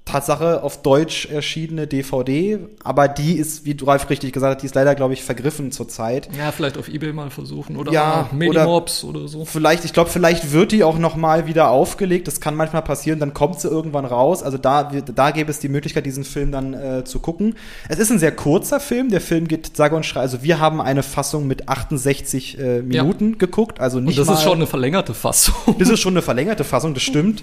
[0.06, 4.66] Tatsache auf Deutsch erschienene DVD, aber die ist, wie du Ralf richtig gesagt hast, die
[4.66, 6.28] ist leider, glaube ich, vergriffen zurzeit.
[6.38, 9.44] Ja, vielleicht auf Ebay mal versuchen oder Ja, Medimobs oder, so.
[9.44, 12.28] Vielleicht, ich glaube, vielleicht wird die auch noch mal wieder aufgelegt.
[12.28, 14.44] Das kann manchmal passieren, dann kommt sie irgendwann raus.
[14.44, 17.56] Also da, da gäbe es die Möglichkeit, diesen Film dann äh, zu gucken.
[17.88, 19.10] Es ist ein sehr kurzer Film.
[19.10, 20.22] Der Film geht sage und schreibe.
[20.22, 23.80] Also wir haben eine Fassung mit 68 äh, Minuten geguckt.
[23.80, 25.54] Also nicht Und das mal, ist schon eine verlängerte Fassung.
[25.80, 27.42] das ist schon eine verlängerte Fassung, das stimmt.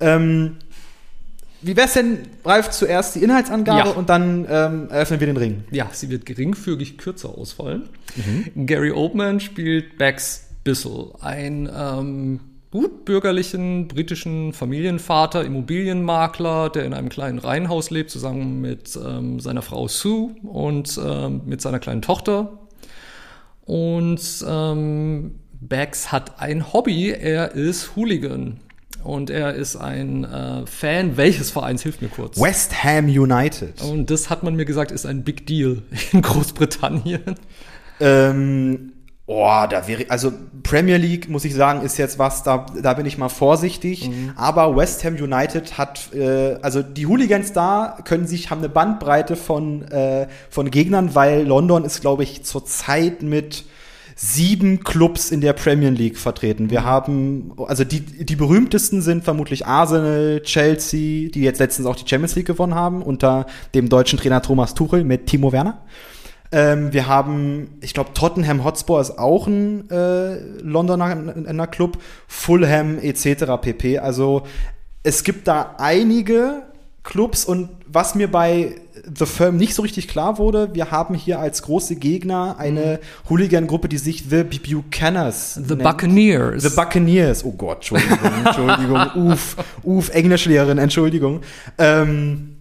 [0.00, 0.56] Ähm,
[1.62, 3.94] wie wär's denn, Ralf, zuerst die Inhaltsangabe Ja.
[3.94, 5.64] und dann ähm, eröffnen wir den Ring?
[5.70, 7.88] Ja, sie wird geringfügig kürzer ausfallen.
[8.56, 12.40] Gary Oldman spielt Bax Bissell, ein ähm,
[12.70, 19.62] gut bürgerlichen britischen Familienvater, Immobilienmakler, der in einem kleinen Reihenhaus lebt, zusammen mit ähm, seiner
[19.62, 22.58] Frau Sue und ähm, mit seiner kleinen Tochter.
[23.64, 28.58] Und ähm, Bax hat ein Hobby, er ist Hooligan.
[29.02, 31.82] Und er ist ein äh, Fan welches Vereins?
[31.82, 32.40] Hilf mir kurz.
[32.40, 33.80] West Ham United.
[33.82, 35.82] Und das hat man mir gesagt, ist ein Big Deal
[36.12, 37.36] in Großbritannien.
[38.00, 38.92] Ähm,
[39.26, 40.32] oh, da wäre, also
[40.62, 44.08] Premier League, muss ich sagen, ist jetzt was, da, da bin ich mal vorsichtig.
[44.08, 44.32] Mhm.
[44.36, 49.36] Aber West Ham United hat, äh, also die Hooligans da können sich, haben eine Bandbreite
[49.36, 53.64] von, äh, von Gegnern, weil London ist, glaube ich, zurzeit mit
[54.22, 56.68] sieben Clubs in der Premier League vertreten.
[56.68, 62.06] Wir haben, also die, die berühmtesten sind vermutlich Arsenal, Chelsea, die jetzt letztens auch die
[62.06, 65.80] Champions League gewonnen haben, unter dem deutschen Trainer Thomas Tuchel mit Timo Werner.
[66.52, 71.96] Ähm, wir haben, ich glaube, Tottenham Hotspur ist auch ein äh, Londoner Club,
[72.28, 73.44] Fulham etc.
[73.62, 74.00] pp.
[74.00, 74.42] Also
[75.02, 76.64] es gibt da einige
[77.02, 78.76] Clubs und was mir bei
[79.16, 83.88] The Firm nicht so richtig klar wurde, wir haben hier als große Gegner eine Hooligan-Gruppe,
[83.88, 85.82] die sich The Buchaners The nennt.
[85.82, 86.62] Buccaneers.
[86.62, 87.44] The Buccaneers.
[87.44, 89.10] Oh Gott, Entschuldigung, Entschuldigung.
[89.32, 91.40] Uff, uff, Englischlehrerin, Entschuldigung.
[91.78, 92.59] Ähm,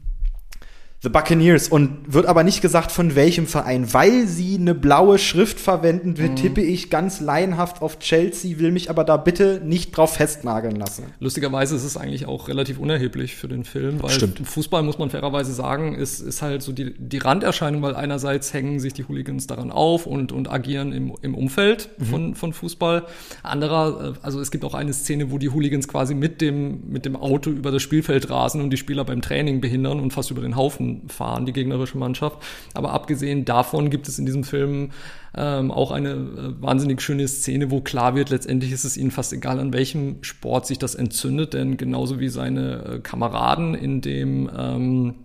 [1.02, 3.93] The Buccaneers und wird aber nicht gesagt von welchem Verein.
[3.93, 6.36] Weil sie eine blaue Schrift verwenden, Mhm.
[6.36, 11.04] tippe ich ganz laienhaft auf Chelsea, will mich aber da bitte nicht drauf festnageln lassen.
[11.22, 14.41] Lustigerweise ist es eigentlich auch relativ unerheblich für den Film, weil Stimmt.
[14.45, 18.82] Fußball, muss man fairerweise sagen, ist, ist halt so die, die Randerscheinung, weil einerseits hängen
[18.82, 23.06] sich die Hooligans daran auf und, und agieren im, im Umfeld von, von Fußball.
[23.41, 27.06] Anderer, äh, also es gibt auch eine Szene, wo die Hooligans quasi mit dem, mit
[27.06, 30.41] dem Auto über das Spielfeld rasen und die Spieler beim Training behindern und fast über
[30.41, 32.38] den Haufen fahren, die gegnerische Mannschaft.
[32.74, 34.92] Aber abgesehen davon gibt es in diesem Film
[35.36, 39.32] ähm, auch eine äh, wahnsinnig schöne Szene, wo klar wird, letztendlich ist es ihnen fast
[39.34, 44.50] egal, an welchem Sport sich das entzündet, denn genauso wie seine äh, Kameraden in dem,
[44.58, 45.16] ähm,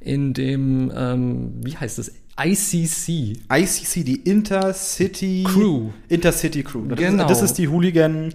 [0.00, 3.38] in dem, ähm, wie heißt das, ICC.
[3.52, 5.88] ICC, die Intercity Crew.
[6.08, 6.84] Intercity Crew.
[6.86, 7.24] Das, Genau.
[7.24, 8.32] ist, das ist die Hooligan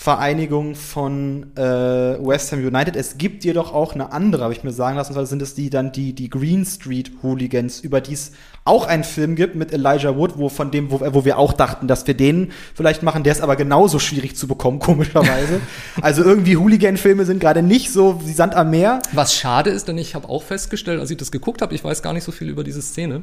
[0.00, 2.96] Vereinigung von äh, West Ham United.
[2.96, 5.68] Es gibt jedoch auch eine andere, habe ich mir sagen lassen, zwar sind es die
[5.68, 8.32] dann die die Green Street Hooligans, über die es
[8.64, 11.86] auch einen Film gibt mit Elijah Wood, wo von dem wo, wo wir auch dachten,
[11.86, 15.60] dass wir den vielleicht machen, der ist aber genauso schwierig zu bekommen komischerweise.
[16.00, 19.00] also irgendwie Hooligan Filme sind gerade nicht so wie Sand am Meer.
[19.12, 22.00] Was schade ist, denn ich habe auch festgestellt, als ich das geguckt habe, ich weiß
[22.00, 23.20] gar nicht so viel über diese Szene.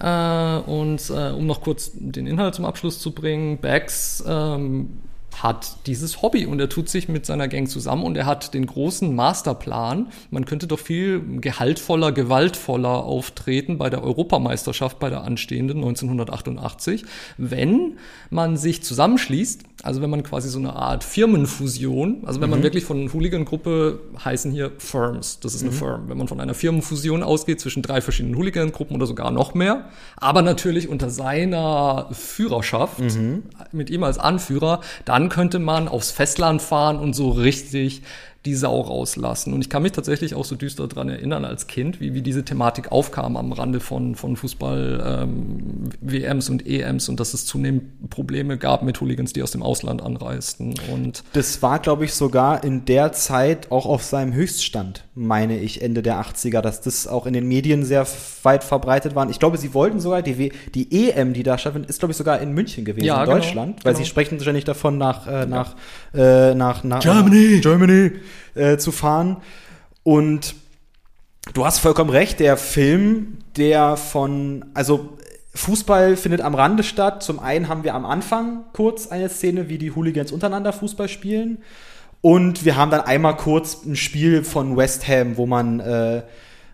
[0.00, 4.88] Äh, und äh, um noch kurz den Inhalt zum Abschluss zu bringen, Bax ähm,
[5.42, 8.66] hat dieses Hobby und er tut sich mit seiner Gang zusammen und er hat den
[8.66, 10.08] großen Masterplan.
[10.30, 17.04] Man könnte doch viel gehaltvoller, gewaltvoller auftreten bei der Europameisterschaft, bei der anstehenden 1988,
[17.38, 17.98] wenn
[18.30, 22.84] man sich zusammenschließt, also wenn man quasi so eine Art Firmenfusion, also wenn man wirklich
[22.84, 27.60] von Hooligan-Gruppe heißen hier Firms, das ist eine Firm, wenn man von einer Firmenfusion ausgeht
[27.60, 33.00] zwischen drei verschiedenen Hooligan-Gruppen oder sogar noch mehr, aber natürlich unter seiner Führerschaft,
[33.72, 38.02] mit ihm als Anführer, dann könnte man aufs Festland fahren und so richtig
[38.46, 39.52] die Sau rauslassen.
[39.52, 42.42] Und ich kann mich tatsächlich auch so düster dran erinnern als Kind, wie, wie diese
[42.44, 48.82] Thematik aufkam am Rande von, von Fußball-WMs und EMs und dass es zunehmend Probleme gab
[48.82, 50.74] mit Hooligans, die aus dem Ausland anreisten.
[50.92, 55.82] Und Das war, glaube ich, sogar in der Zeit auch auf seinem Höchststand, meine ich,
[55.82, 58.06] Ende der 80er, dass das auch in den Medien sehr
[58.42, 59.28] weit verbreitet war.
[59.28, 62.16] Ich glaube, sie wollten sogar, die, W- die EM, die da stattfindet, ist, glaube ich,
[62.16, 64.04] sogar in München gewesen, Ja, in genau, Deutschland, weil genau.
[64.04, 65.76] sie sprechen wahrscheinlich davon, nach, äh, nach,
[66.14, 67.60] äh, nach, nach Germany!
[67.60, 68.12] Germany
[68.54, 69.38] äh, zu fahren.
[70.02, 70.54] Und
[71.54, 75.16] du hast vollkommen recht, der Film, der von, also
[75.54, 77.22] Fußball findet am Rande statt.
[77.22, 81.58] Zum einen haben wir am Anfang kurz eine Szene, wie die Hooligans untereinander Fußball spielen.
[82.20, 86.22] Und wir haben dann einmal kurz ein Spiel von West Ham, wo man äh,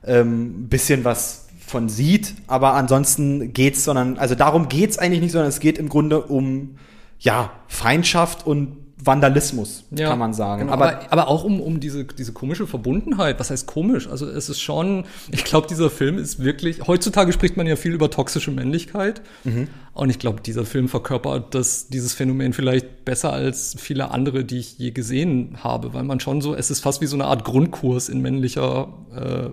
[0.04, 2.34] ähm, ein bisschen was von sieht.
[2.46, 6.76] Aber ansonsten geht's, sondern, also darum geht's eigentlich nicht, sondern es geht im Grunde um,
[7.18, 10.62] ja, Feindschaft und Vandalismus, Ja, kann man sagen.
[10.62, 13.38] Genau, aber, aber, aber auch um, um diese, diese komische Verbundenheit.
[13.38, 14.08] Was heißt komisch?
[14.08, 17.92] Also es ist schon, ich glaube, dieser Film ist wirklich, heutzutage spricht man ja viel
[17.92, 19.20] über toxische Männlichkeit.
[19.44, 19.68] Mhm.
[19.92, 24.58] Und ich glaube, dieser Film verkörpert das, dieses Phänomen vielleicht besser als viele andere, die
[24.58, 27.44] ich je gesehen habe, weil man schon so, es ist fast wie so eine Art
[27.44, 29.50] Grundkurs in männlicher, äh,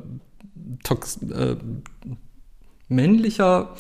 [0.83, 1.57] Tox, äh,
[2.87, 3.75] männlicher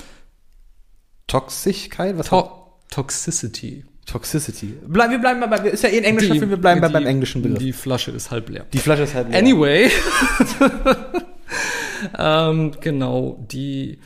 [1.27, 2.17] Toxigkeit?
[2.17, 2.49] Was to
[2.89, 3.85] Toxicity.
[4.05, 4.73] Toxicity.
[4.87, 6.93] Bleib, wir bleiben bei, ist ja eh ein englischer Die- Film, wir bleiben bei die-
[6.93, 7.59] beim englischen Begriff.
[7.59, 8.65] Die, Die Flasche ist halb leer.
[8.75, 9.39] Flasche ist halt leer.
[9.39, 9.89] Anyway.
[12.19, 13.99] ähm, genau, die,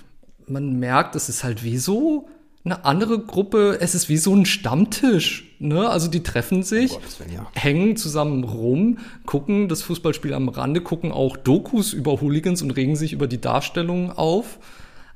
[0.48, 2.28] man merkt, es ist halt wie so
[2.64, 5.56] eine andere Gruppe, es ist wie so ein Stammtisch.
[5.60, 5.90] Ne?
[5.90, 7.48] Also die treffen sich, Gottes Willen, ja.
[7.56, 12.96] hängen zusammen rum, gucken das Fußballspiel am Rande, gucken auch Dokus über Hooligans und regen
[12.96, 14.60] sich über die Darstellung auf.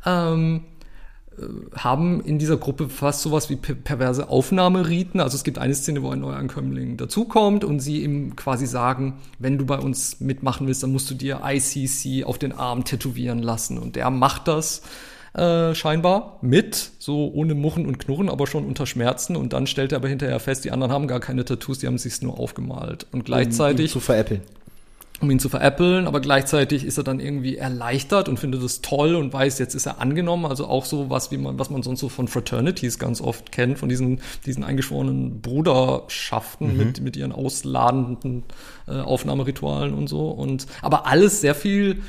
[0.05, 0.63] Ähm,
[1.75, 5.19] haben in dieser Gruppe fast sowas wie perverse Aufnahmeriten.
[5.19, 9.57] Also es gibt eine Szene, wo ein Neuankömmling dazukommt und sie ihm quasi sagen, wenn
[9.57, 13.77] du bei uns mitmachen willst, dann musst du dir ICC auf den Arm tätowieren lassen.
[13.77, 14.82] Und der macht das
[15.34, 19.36] äh, scheinbar mit, so ohne Muchen und Knurren, aber schon unter Schmerzen.
[19.36, 21.97] Und dann stellt er aber hinterher fest, die anderen haben gar keine Tattoos, die haben
[21.97, 23.07] sich nur aufgemalt.
[23.11, 23.95] Und gleichzeitig.
[23.95, 24.41] Um zu veräppeln
[25.22, 29.15] um ihn zu veräppeln, aber gleichzeitig ist er dann irgendwie erleichtert und findet es toll
[29.15, 30.45] und weiß, jetzt ist er angenommen.
[30.45, 33.78] Also auch so was, wie man, was man sonst so von Fraternities ganz oft kennt,
[33.78, 36.78] von diesen, diesen eingeschworenen Bruderschaften mhm.
[36.78, 38.43] mit, mit ihren ausladenden
[38.88, 40.30] äh, Aufnahmeritualen und so.
[40.30, 42.01] Und aber alles sehr viel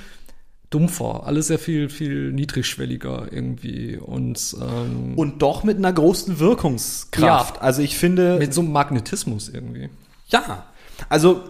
[0.70, 7.56] dumpfer, alles sehr viel, viel niedrigschwelliger irgendwie und ähm, und doch mit einer großen Wirkungskraft.
[7.56, 9.90] Ja, also ich finde mit so einem Magnetismus irgendwie.
[10.28, 10.64] Ja,
[11.10, 11.42] also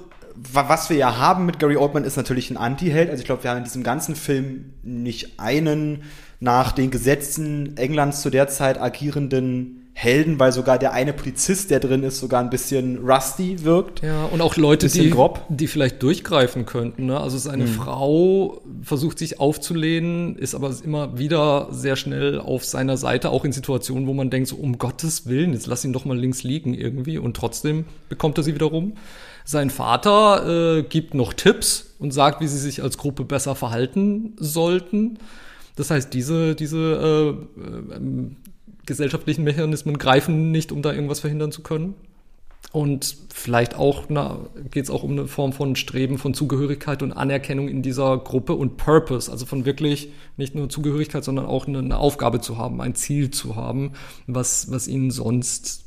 [0.53, 3.11] was wir ja haben mit Gary Oldman ist natürlich ein Anti-Held.
[3.11, 6.03] Also ich glaube, wir haben in diesem ganzen Film nicht einen
[6.40, 11.78] nach den Gesetzen Englands zu der Zeit agierenden Helden, weil sogar der eine Polizist, der
[11.78, 14.03] drin ist, sogar ein bisschen rusty wirkt.
[14.03, 15.45] Ja, und auch Leute, die, grob.
[15.51, 17.07] die vielleicht durchgreifen könnten.
[17.07, 17.20] Ne?
[17.20, 17.72] Also seine hm.
[17.74, 23.53] Frau versucht sich aufzulehnen, ist aber immer wieder sehr schnell auf seiner Seite, auch in
[23.53, 26.72] Situationen, wo man denkt, so um Gottes Willen, jetzt lass ihn doch mal links liegen
[26.72, 27.18] irgendwie.
[27.18, 28.95] Und trotzdem bekommt er sie wieder rum.
[29.45, 34.34] Sein Vater äh, gibt noch Tipps und sagt, wie sie sich als Gruppe besser verhalten
[34.38, 35.18] sollten.
[35.76, 38.01] Das heißt, diese, diese äh, äh,
[38.86, 41.95] gesellschaftlichen Mechanismen greifen nicht, um da irgendwas verhindern zu können.
[42.70, 44.07] Und vielleicht auch
[44.70, 48.55] geht es auch um eine Form von Streben von Zugehörigkeit und Anerkennung in dieser Gruppe
[48.55, 52.80] und Purpose, also von wirklich nicht nur Zugehörigkeit, sondern auch eine, eine Aufgabe zu haben,
[52.80, 53.93] ein Ziel zu haben,
[54.26, 55.84] was, was ihnen sonst,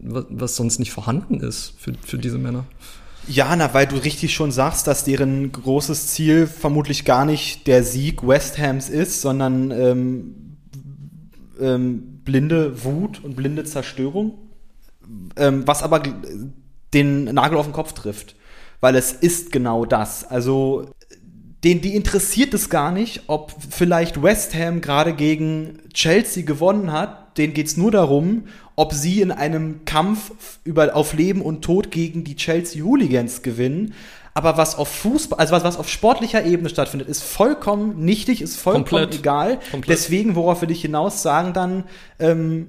[0.00, 2.64] was, sonst nicht vorhanden ist für, für diese Männer.
[3.26, 7.84] Ja, na, weil du richtig schon sagst, dass deren großes Ziel vermutlich gar nicht der
[7.84, 10.56] Sieg West Hams ist, sondern ähm,
[11.60, 14.38] ähm, blinde Wut und blinde Zerstörung,
[15.36, 16.02] ähm, was aber
[16.94, 18.34] den Nagel auf den Kopf trifft,
[18.80, 20.24] weil es ist genau das.
[20.24, 20.90] Also
[21.64, 27.36] den, die interessiert es gar nicht, ob vielleicht West Ham gerade gegen Chelsea gewonnen hat.
[27.36, 28.44] Denen geht's nur darum,
[28.78, 30.30] ob sie in einem Kampf
[30.62, 33.92] über, auf Leben und Tod gegen die Chelsea Hooligans gewinnen.
[34.34, 38.56] Aber was auf Fußball, also was, was auf sportlicher Ebene stattfindet, ist vollkommen nichtig, ist
[38.56, 39.18] vollkommen Komplett.
[39.18, 39.58] egal.
[39.72, 39.88] Komplett.
[39.88, 41.84] Deswegen, worauf will ich hinaus sagen, dann,
[42.20, 42.68] ähm,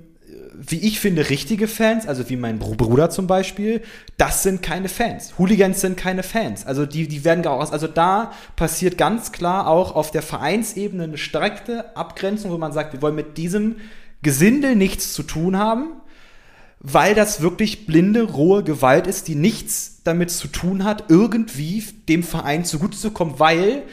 [0.55, 3.83] wie ich finde, richtige Fans, also wie mein Bruder zum Beispiel,
[4.17, 5.37] das sind keine Fans.
[5.37, 6.65] Hooligans sind keine Fans.
[6.65, 7.71] Also die, die werden gar aus.
[7.71, 12.93] Also da passiert ganz klar auch auf der Vereinsebene eine strikte Abgrenzung, wo man sagt,
[12.93, 13.75] wir wollen mit diesem
[14.21, 15.98] Gesindel nichts zu tun haben,
[16.79, 22.23] weil das wirklich blinde, rohe Gewalt ist, die nichts damit zu tun hat, irgendwie dem
[22.23, 23.83] Verein zugutezukommen, weil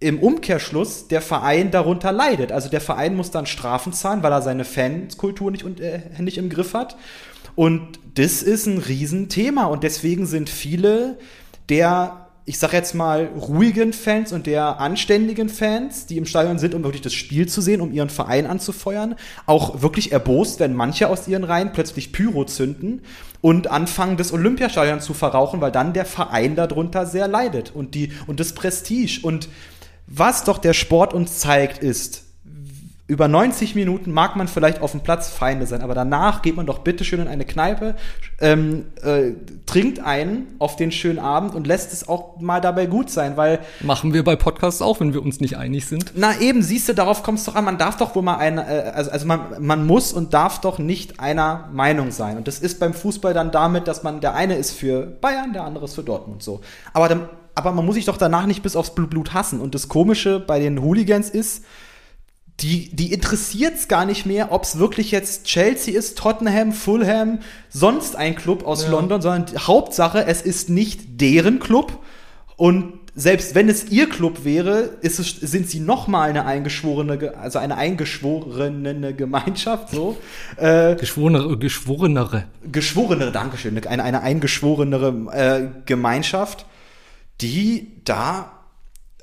[0.00, 2.52] im Umkehrschluss der Verein darunter leidet.
[2.52, 6.48] Also der Verein muss dann Strafen zahlen, weil er seine Fanskultur nicht, äh, nicht im
[6.48, 6.96] Griff hat.
[7.54, 9.64] Und das ist ein Riesenthema.
[9.66, 11.18] Und deswegen sind viele
[11.68, 16.74] der ich sag jetzt mal, ruhigen Fans und der anständigen Fans, die im Stadion sind,
[16.74, 19.14] um wirklich das Spiel zu sehen, um ihren Verein anzufeuern,
[19.46, 23.02] auch wirklich erbost, wenn manche aus ihren Reihen plötzlich Pyro zünden
[23.40, 28.12] und anfangen, das Olympiastadion zu verrauchen, weil dann der Verein darunter sehr leidet und die,
[28.26, 29.20] und das Prestige.
[29.22, 29.48] Und
[30.06, 32.24] was doch der Sport uns zeigt, ist,
[33.10, 36.64] über 90 Minuten mag man vielleicht auf dem Platz Feinde sein, aber danach geht man
[36.64, 37.96] doch bitte schön in eine Kneipe,
[38.40, 39.32] ähm, äh,
[39.66, 43.58] trinkt einen auf den schönen Abend und lässt es auch mal dabei gut sein, weil
[43.80, 46.12] machen wir bei Podcasts auch, wenn wir uns nicht einig sind.
[46.14, 47.64] Na eben, siehst du, darauf kommst du doch an.
[47.64, 50.78] Man darf doch wohl mal eine, äh, also, also man, man muss und darf doch
[50.78, 52.36] nicht einer Meinung sein.
[52.36, 55.64] Und das ist beim Fußball dann damit, dass man der eine ist für Bayern, der
[55.64, 56.60] andere ist für Dortmund so.
[56.92, 59.60] Aber dann, aber man muss sich doch danach nicht bis aufs Blut hassen.
[59.60, 61.64] Und das Komische bei den Hooligans ist
[62.62, 67.38] die, die interessiert es gar nicht mehr, ob es wirklich jetzt Chelsea ist, Tottenham, Fulham,
[67.70, 68.90] sonst ein Club aus ja.
[68.90, 71.98] London, sondern die Hauptsache, es ist nicht deren Club.
[72.56, 77.58] Und selbst wenn es ihr Club wäre, es, sind sie noch mal eine eingeschworene, also
[77.58, 80.16] eine eingeschworene Gemeinschaft, so.
[80.56, 82.44] Äh, Geschworenere, geschworenere.
[82.70, 83.78] Geschworenere, Dankeschön.
[83.86, 86.66] Eine, eine eingeschworenere äh, Gemeinschaft,
[87.40, 88.52] die da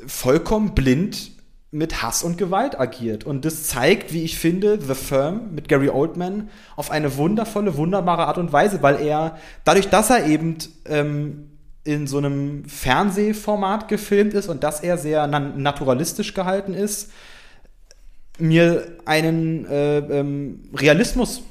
[0.06, 1.37] vollkommen blind
[1.72, 3.26] mit Hass und Gewalt agiert.
[3.26, 8.28] Und das zeigt, wie ich finde, The Firm mit Gary Oldman auf eine wundervolle, wunderbare
[8.28, 11.50] Art und Weise, weil er, dadurch, dass er eben ähm,
[11.84, 17.12] in so einem Fernsehformat gefilmt ist und dass er sehr naturalistisch gehalten ist,
[18.40, 21.42] mir einen äh, ähm, Realismus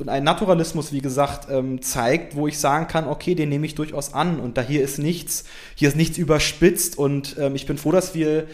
[0.00, 3.76] und einen Naturalismus, wie gesagt, ähm, zeigt, wo ich sagen kann, okay, den nehme ich
[3.76, 5.44] durchaus an und da hier ist nichts,
[5.76, 8.48] hier ist nichts überspitzt und ähm, ich bin froh, dass wir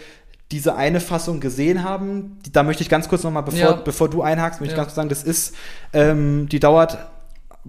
[0.52, 3.72] diese eine Fassung gesehen haben, da möchte ich ganz kurz nochmal, bevor, Ja.
[3.72, 4.82] bevor du einhakst, möchte ich Ja.
[4.82, 5.54] ganz kurz sagen, das ist,
[5.92, 6.98] ähm, die dauert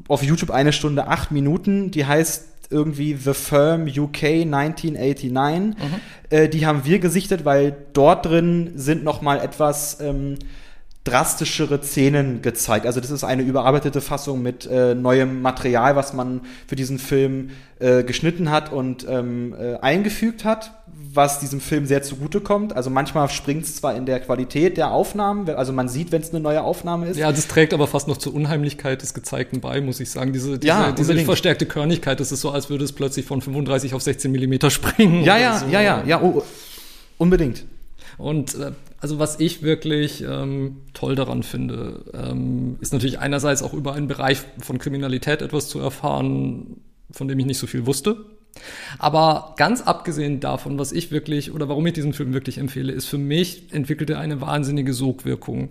[0.08, 5.76] auf YouTube eine Stunde acht Minuten, die heißt irgendwie The Firm UK 1989.
[6.30, 10.36] Äh, die haben wir gesichtet, weil dort drin sind noch mal etwas ähm,
[11.04, 12.86] drastischere Szenen gezeigt.
[12.86, 17.50] Also das ist eine überarbeitete Fassung mit äh, neuem Material, was man für diesen Film
[17.80, 20.72] äh, geschnitten hat und ähm, äh, eingefügt hat,
[21.14, 22.76] was diesem Film sehr zugutekommt.
[22.76, 26.30] Also manchmal springt es zwar in der Qualität der Aufnahmen, also man sieht, wenn es
[26.30, 27.18] eine neue Aufnahme ist.
[27.18, 30.34] Ja, das trägt aber fast noch zur Unheimlichkeit des Gezeigten bei, muss ich sagen.
[30.34, 33.94] Diese, diese, Ja, diese verstärkte Körnigkeit, das ist so, als würde es plötzlich von 35
[33.94, 35.24] auf 16 Millimeter springen.
[35.24, 35.66] Ja, ja, so.
[35.68, 36.44] ja, ja, ja, oh,
[37.18, 37.66] unbedingt.
[38.18, 43.74] Und äh, also was ich wirklich ähm, toll daran finde, ähm, ist natürlich einerseits auch
[43.74, 48.18] über einen Bereich von Kriminalität etwas zu erfahren, von dem ich nicht so viel wusste.
[49.00, 53.06] Aber ganz abgesehen davon, was ich wirklich oder warum ich diesen Film wirklich empfehle, ist
[53.06, 55.70] für mich entwickelt er eine wahnsinnige Sogwirkung.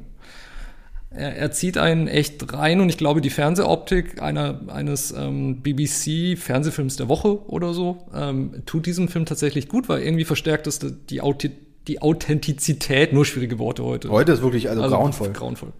[1.10, 6.96] Er, er zieht einen echt rein und ich glaube, die Fernsehoptik einer, eines ähm, BBC-Fernsehfilms
[6.96, 11.20] der Woche oder so ähm, tut diesem Film tatsächlich gut, weil irgendwie verstärkt es die,
[11.20, 11.50] Authi
[11.88, 14.10] die Authentizität, nur schwierige Worte heute.
[14.10, 15.32] Heute ist wirklich also, grauenvoll.
[15.32, 15.72] Grauenvoll.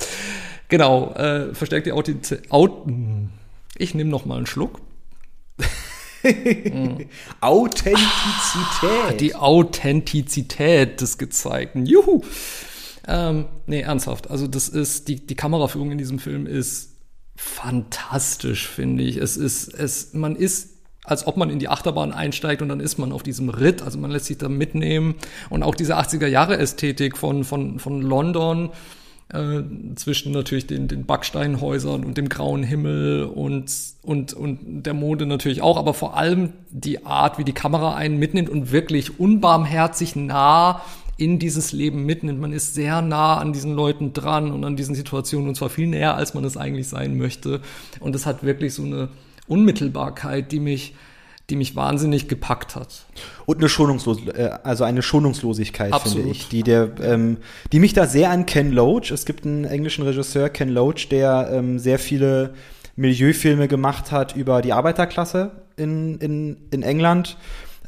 [0.68, 2.50] Genau, äh, verstärkt die Authentizität.
[2.50, 2.86] Aut
[3.76, 4.80] ich nehme noch mal einen Schluck.
[7.40, 9.20] Authentizität.
[9.20, 11.86] Die Authentizität des Gezeigten.
[11.86, 12.22] Juhu!
[13.06, 14.30] Ähm, nee, ernsthaft.
[14.30, 16.96] Also, das ist, die, die Kameraführung in diesem Film ist
[17.36, 19.16] fantastisch, finde ich.
[19.16, 22.98] Es ist, es, man ist, als ob man in die Achterbahn einsteigt und dann ist
[22.98, 23.82] man auf diesem Ritt.
[23.82, 25.14] Also, man lässt sich da mitnehmen.
[25.48, 28.70] Und auch diese 80er-Jahre-Ästhetik von, von, von London,
[29.32, 29.62] äh,
[29.94, 33.72] zwischen natürlich den, den Backsteinhäusern und dem grauen Himmel und,
[34.02, 38.18] und, und der Mode natürlich auch, aber vor allem die Art, wie die Kamera einen
[38.18, 40.82] mitnimmt und wirklich unbarmherzig nah
[41.16, 42.40] in dieses Leben mitnimmt.
[42.40, 45.86] Man ist sehr nah an diesen Leuten dran und an diesen Situationen und zwar viel
[45.86, 47.60] näher, als man es eigentlich sein möchte.
[48.00, 49.10] Und es hat wirklich so eine
[49.46, 50.94] Unmittelbarkeit, die mich,
[51.50, 53.04] die mich wahnsinnig gepackt hat.
[53.46, 56.18] Und eine Schonungslos äh, also eine Schonungslosigkeit, Absolut.
[56.18, 57.38] finde ich, die der, ähm,
[57.72, 59.10] die mich da sehr an Ken Loach.
[59.10, 62.54] Es gibt einen englischen Regisseur, Ken Loach, der ähm, sehr viele
[62.96, 67.36] Milieufilme gemacht hat über die Arbeiterklasse in, in, in England.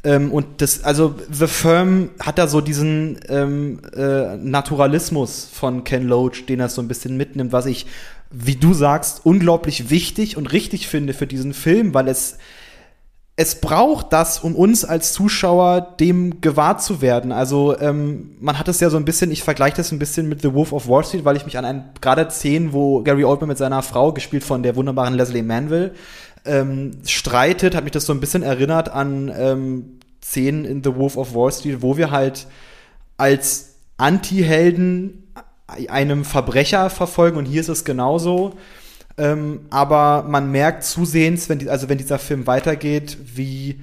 [0.03, 6.07] Ähm, und das, also The Firm hat da so diesen ähm, äh, Naturalismus von Ken
[6.07, 7.85] Loach, den er so ein bisschen mitnimmt, was ich,
[8.29, 12.37] wie du sagst, unglaublich wichtig und richtig finde für diesen Film, weil es
[13.35, 17.31] es braucht das, um uns als Zuschauer dem gewahrt zu werden.
[17.31, 20.43] Also ähm, man hat es ja so ein bisschen, ich vergleiche das ein bisschen mit
[20.43, 23.47] The Wolf of Wall Street, weil ich mich an ein gerade Szenen, wo Gary Oldman
[23.47, 25.93] mit seiner Frau, gespielt von der wunderbaren Leslie Manville,
[26.45, 31.17] ähm, streitet, hat mich das so ein bisschen erinnert an ähm, Szenen in The Wolf
[31.17, 32.45] of Wall Street, wo wir halt
[33.17, 35.31] als Anti-Helden
[35.87, 38.53] einem Verbrecher verfolgen und hier ist es genauso.
[39.17, 43.79] Ähm, aber man merkt zusehends, wenn die, also wenn dieser Film weitergeht, wie,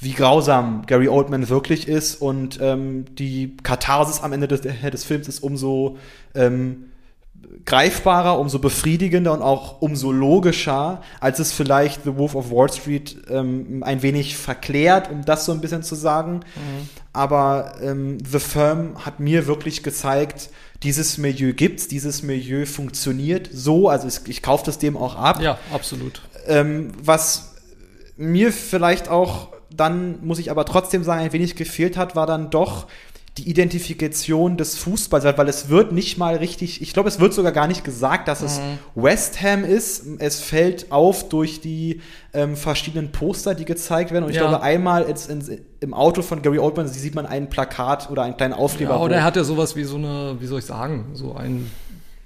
[0.00, 2.20] wie grausam Gary Oldman wirklich ist.
[2.20, 5.96] Und ähm, die Katharsis am Ende des, des Films ist umso
[6.34, 6.90] ähm,
[7.64, 13.16] greifbarer, umso befriedigender und auch umso logischer, als es vielleicht The Wolf of Wall Street
[13.28, 16.40] ähm, ein wenig verklärt, um das so ein bisschen zu sagen.
[17.12, 20.50] Aber ähm, The Firm hat mir wirklich gezeigt,
[20.82, 25.40] dieses Milieu gibt's, dieses Milieu funktioniert so, also ich, ich kaufe das dem auch ab.
[25.40, 26.20] Ja, absolut.
[26.46, 27.54] Ähm, was
[28.16, 32.50] mir vielleicht auch dann, muss ich aber trotzdem sagen, ein wenig gefehlt hat, war dann
[32.50, 32.86] doch
[33.38, 37.50] die Identifikation des Fußballs, weil es wird nicht mal richtig, ich glaube, es wird sogar
[37.50, 38.60] gar nicht gesagt, dass es
[38.94, 40.04] West Ham ist.
[40.20, 42.00] Es fällt auf durch die
[42.32, 44.24] ähm, verschiedenen Poster, die gezeigt werden.
[44.24, 44.48] Und ich Ja.
[44.48, 45.28] glaube, einmal ins,
[45.80, 48.92] im Auto von Gary Oldman sieht man ein Plakat oder einen kleinen Aufkleber.
[48.94, 51.68] Ja, oder er hat ja sowas wie so eine, wie soll ich sagen, so ein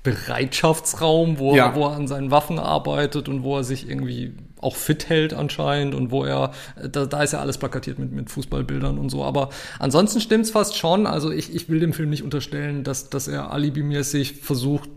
[0.03, 1.69] Bereitschaftsraum, wo, Ja.
[1.69, 5.35] er, wo er an seinen Waffen arbeitet und wo er sich irgendwie auch fit hält
[5.35, 6.53] anscheinend und wo er,
[6.91, 9.25] da, da ist ja alles plakatiert mit, mit Fußballbildern und so.
[9.25, 11.07] Aber ansonsten stimmt's fast schon.
[11.07, 14.89] Also ich, ich will dem Film nicht unterstellen, dass, dass er alibimäßig versucht,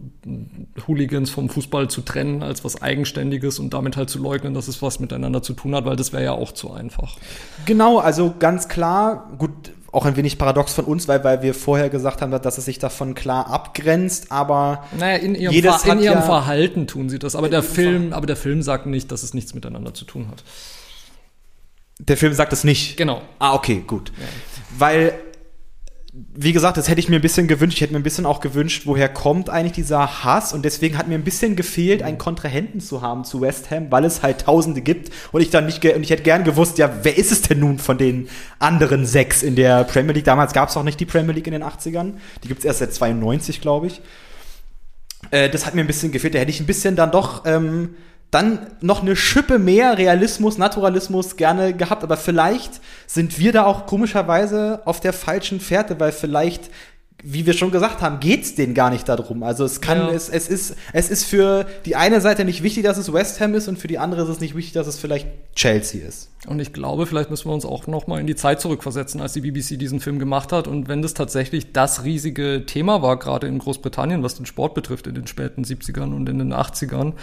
[0.87, 4.81] Hooligans vom Fußball zu trennen als was Eigenständiges und damit halt zu leugnen, dass es
[4.81, 7.17] was miteinander zu tun hat, weil das wäre ja auch zu einfach.
[7.65, 11.89] Genau, also ganz klar, gut, auch ein wenig paradox von uns, weil, weil wir vorher
[11.89, 15.99] gesagt haben, dass es sich davon klar abgrenzt, aber Naja, in ihrem, Jedes Ver in
[15.99, 17.35] ihrem ja- Verhalten tun sie das.
[17.35, 20.43] Aber der Film, aber der Film sagt nicht, dass es nichts miteinander zu tun hat.
[21.99, 22.97] der Film sagt es nicht.
[22.97, 23.21] Genau.
[23.39, 24.11] Ah, okay, gut.
[24.77, 25.13] Weil
[26.13, 27.77] wie gesagt, das hätte ich mir ein bisschen gewünscht.
[27.77, 30.51] Ich hätte mir ein bisschen auch gewünscht, woher kommt eigentlich dieser Hass.
[30.51, 34.03] Und deswegen hat mir ein bisschen gefehlt, einen Kontrahenten zu haben zu West Ham, weil
[34.03, 35.09] es halt Tausende gibt.
[35.31, 37.79] Und ich dann nicht, und ich hätte gern gewusst, ja, wer ist es denn nun
[37.79, 38.27] von den
[38.59, 40.25] anderen sechs in der Premier League?
[40.25, 42.13] Damals gab es auch nicht die Premier League in den 80ern.
[42.43, 44.01] Die gibt es erst seit 92, glaube ich.
[45.29, 46.35] Äh, das hat mir ein bisschen gefehlt.
[46.35, 47.95] Da hätte ich ein bisschen dann doch ähm,
[48.31, 52.03] dann noch eine Schippe mehr Realismus, Naturalismus gerne gehabt.
[52.03, 56.71] Aber vielleicht sind wir da auch komischerweise auf der falschen Fährte, weil vielleicht
[57.23, 59.43] wie wir schon gesagt haben, geht's denen gar nicht darum.
[59.43, 60.09] Also es kann, ja.
[60.09, 63.53] es, es ist, es ist für die eine Seite nicht wichtig, dass es West Ham
[63.53, 66.31] ist und für die andere ist es nicht wichtig, dass es vielleicht Chelsea ist.
[66.47, 69.33] Und ich glaube, vielleicht müssen wir uns auch noch mal in die Zeit zurückversetzen, als
[69.33, 70.67] die BBC diesen Film gemacht hat.
[70.67, 75.05] Und wenn das tatsächlich das riesige Thema war, gerade in Großbritannien, was den Sport betrifft,
[75.05, 77.13] in den späten 70ern und in den 80ern,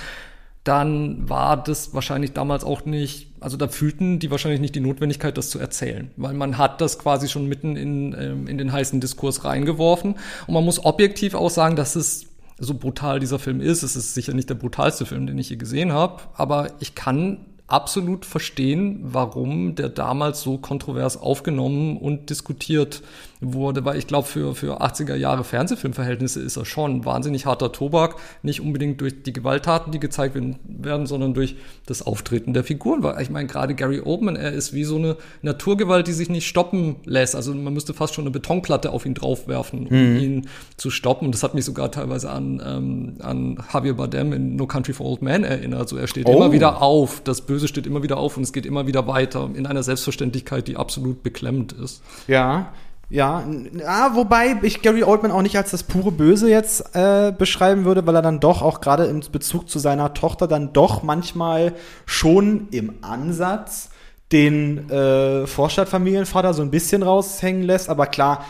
[0.65, 5.39] dann war das wahrscheinlich damals auch nicht, also da fühlten die wahrscheinlich nicht die Notwendigkeit,
[5.39, 9.01] das zu erzählen, weil man hat das quasi schon mitten in, ähm, in den heißen
[9.01, 10.17] Diskurs reingeworfen.
[10.47, 12.27] Und man muss objektiv auch sagen, dass es
[12.59, 13.83] so brutal dieser Film ist.
[13.83, 17.47] Es ist sicher nicht der brutalste Film, den ich je gesehen habe, aber ich kann
[17.69, 23.03] absolut verstehen, warum der damals so kontrovers aufgenommen und diskutiert
[23.41, 28.17] wurde, weil ich glaube, für, für 80er Jahre Fernsehfilmverhältnisse ist er schon wahnsinnig harter Tobak,
[28.43, 33.03] nicht unbedingt durch die Gewalttaten, die gezeigt werden, sondern durch das Auftreten der Figuren.
[33.03, 36.47] Weil ich meine, gerade Gary Oldman, er ist wie so eine Naturgewalt, die sich nicht
[36.47, 37.37] stoppen lässt.
[37.37, 40.19] Also man müsste fast schon eine Betonplatte auf ihn draufwerfen, um mhm.
[40.19, 41.27] ihn zu stoppen.
[41.27, 45.07] Und das hat mich sogar teilweise an, ähm, an Javier Bardem in No Country for
[45.07, 45.81] Old Men erinnert.
[45.81, 46.37] Also er steht oh.
[46.37, 49.49] immer wieder auf, das Böse steht immer wieder auf und es geht immer wieder weiter
[49.55, 52.03] in einer Selbstverständlichkeit, die absolut beklemmend ist.
[52.27, 52.73] Ja,
[53.11, 53.43] ja,
[53.87, 58.07] ah, wobei ich Gary Oldman auch nicht als das pure Böse jetzt äh, beschreiben würde,
[58.07, 61.73] weil er dann doch auch gerade in Bezug zu seiner Tochter dann doch manchmal
[62.05, 63.91] schon im Ansatz
[64.31, 67.89] den äh, Vorstadtfamilienvater so ein bisschen raushängen lässt.
[67.89, 68.45] Aber klar,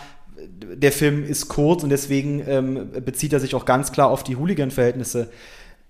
[0.61, 4.37] der Film ist kurz und deswegen ähm, bezieht er sich auch ganz klar auf die
[4.37, 5.31] Hooligan-Verhältnisse.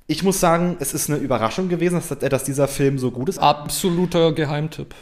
[0.06, 3.38] Ich muss sagen, es ist eine Überraschung gewesen, dass, dass dieser Film so gut ist.
[3.38, 4.94] Absoluter Geheimtipp.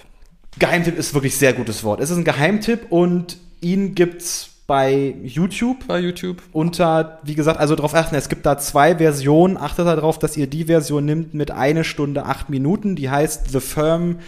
[0.61, 2.01] Geheimtipp ist wirklich sehr gutes Wort.
[2.01, 5.86] Es ist ein Geheimtipp und Ihn gibt's bei YouTube.
[5.86, 6.42] Bei YouTube.
[6.52, 9.57] Unter, wie gesagt, also darauf achten, es gibt da zwei Versionen.
[9.57, 12.96] Achtet darauf, dass ihr die Version nimmt mit eine Stunde, acht Minuten.
[12.96, 14.18] Die heißt The Firm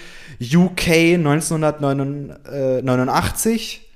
[0.40, 3.87] UK 1989.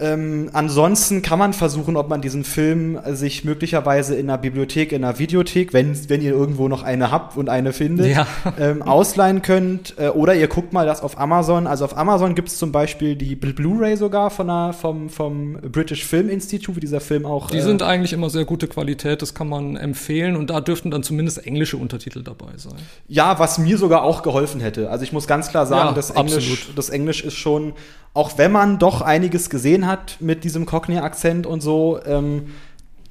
[0.00, 5.04] Ähm, ansonsten kann man versuchen, ob man diesen Film sich möglicherweise in einer Bibliothek, in
[5.04, 8.26] einer Videothek, wenn, wenn ihr irgendwo noch eine habt und eine findet, ja.
[8.58, 9.94] ähm, ausleihen könnt.
[9.98, 11.66] Äh, oder ihr guckt mal das auf Amazon.
[11.66, 16.04] Also auf Amazon gibt es zum Beispiel die Blu-ray sogar von einer, vom, vom British
[16.04, 17.50] Film Institute, wie dieser Film auch.
[17.50, 20.36] Die äh, sind eigentlich immer sehr gute Qualität, das kann man empfehlen.
[20.36, 22.78] Und da dürften dann zumindest englische Untertitel dabei sein.
[23.08, 24.90] Ja, was mir sogar auch geholfen hätte.
[24.90, 27.74] Also ich muss ganz klar sagen, ja, das, Englisch, das Englisch ist schon
[28.14, 32.52] auch wenn man doch einiges gesehen hat mit diesem Cockney-Akzent und so, ähm,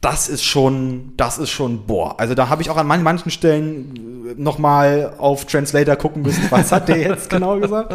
[0.02, 2.20] das ist schon, das ist schon, boah.
[2.20, 6.44] Also da habe ich auch an man manchen Stellen noch mal auf Translator gucken müssen,
[6.50, 7.94] was hat der jetzt genau gesagt.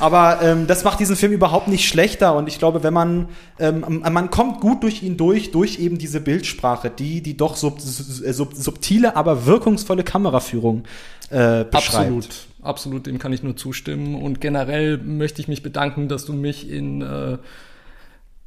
[0.00, 3.28] Aber ähm, das macht diesen Film überhaupt nicht schlechter und ich glaube, wenn man,
[3.58, 7.80] ähm, man kommt gut durch ihn durch, durch eben diese Bildsprache, die, die doch sub,
[7.80, 10.84] sub, subtile, aber wirkungsvolle Kameraführung
[11.28, 11.96] äh, beschreibt.
[11.96, 14.20] Absolut absolut, dem kann ich nur zustimmen.
[14.20, 17.38] Und generell möchte ich mich bedanken, dass du mich in, äh,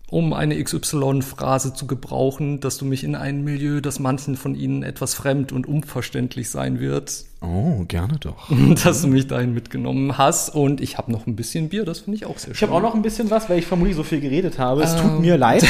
[0.09, 4.83] um eine XY-Phrase zu gebrauchen, dass du mich in ein Milieu, das manchen von ihnen
[4.83, 7.25] etwas fremd und unverständlich sein wird.
[7.41, 8.49] Oh, gerne doch.
[8.83, 10.53] Dass du mich dahin mitgenommen hast.
[10.53, 12.55] Und ich habe noch ein bisschen Bier, das finde ich auch sehr schön.
[12.55, 14.83] Ich habe auch noch ein bisschen was, weil ich vermutlich so viel geredet habe.
[14.83, 15.01] Es ähm.
[15.01, 15.65] tut mir leid.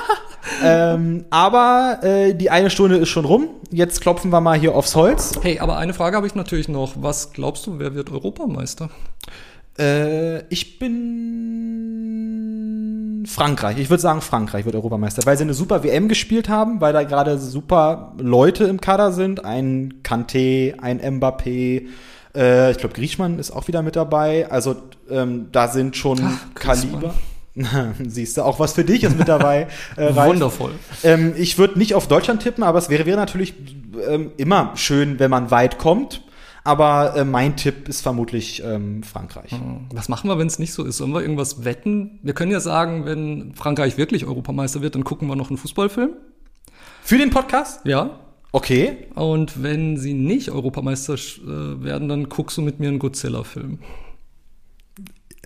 [0.64, 3.48] ähm, aber äh, die eine Stunde ist schon rum.
[3.70, 5.38] Jetzt klopfen wir mal hier aufs Holz.
[5.42, 6.94] Hey, aber eine Frage habe ich natürlich noch.
[7.00, 8.90] Was glaubst du, wer wird Europameister?
[9.78, 12.53] Äh, ich bin
[13.26, 13.78] Frankreich.
[13.78, 17.02] Ich würde sagen, Frankreich wird Europameister, weil sie eine super WM gespielt haben, weil da
[17.02, 19.44] gerade super Leute im Kader sind.
[19.44, 21.86] Ein Kanté, ein Mbappé.
[22.34, 24.50] Äh, ich glaube, Griechmann ist auch wieder mit dabei.
[24.50, 24.76] Also
[25.10, 27.14] ähm, da sind schon Ach, Kaliber.
[28.06, 29.68] Siehst du, auch was für dich ist mit dabei.
[29.96, 30.72] Äh, Wundervoll.
[31.04, 33.54] Ähm, ich würde nicht auf Deutschland tippen, aber es wäre, wäre natürlich
[34.08, 36.23] ähm, immer schön, wenn man weit kommt.
[36.64, 39.52] Aber äh, mein Tipp ist vermutlich ähm, Frankreich.
[39.52, 39.86] Hm.
[39.92, 40.96] Was machen wir, wenn es nicht so ist?
[40.96, 42.18] Sollen wir irgendwas wetten?
[42.22, 46.10] Wir können ja sagen, wenn Frankreich wirklich Europameister wird, dann gucken wir noch einen Fußballfilm.
[47.02, 47.84] Für den Podcast?
[47.84, 48.18] Ja.
[48.52, 49.08] Okay.
[49.14, 53.78] Und wenn sie nicht Europameister äh, werden, dann guckst du mit mir einen Godzilla-Film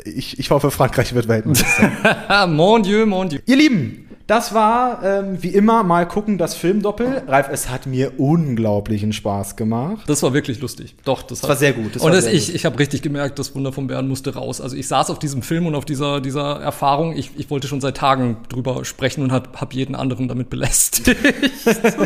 [0.05, 2.47] ich, ich hoffe, Frankreich wird Weltmeister.
[2.49, 3.39] mon Dieu, mon Dieu.
[3.47, 7.23] Ihr Lieben, Das war ähm, wie immer mal gucken das Filmdoppel.
[7.27, 10.03] Ralf, es hat mir unglaublichen Spaß gemacht.
[10.07, 10.95] Das war wirklich lustig.
[11.07, 11.97] Doch, das, das war sehr gut.
[11.97, 14.61] Das und das, ich, ich habe richtig gemerkt, das Wunder vom Bären musste raus.
[14.61, 17.17] Also ich saß auf diesem Film und auf dieser, dieser Erfahrung.
[17.17, 21.17] Ich, ich wollte schon seit Tagen drüber sprechen und habe hab jeden anderen damit belästigt.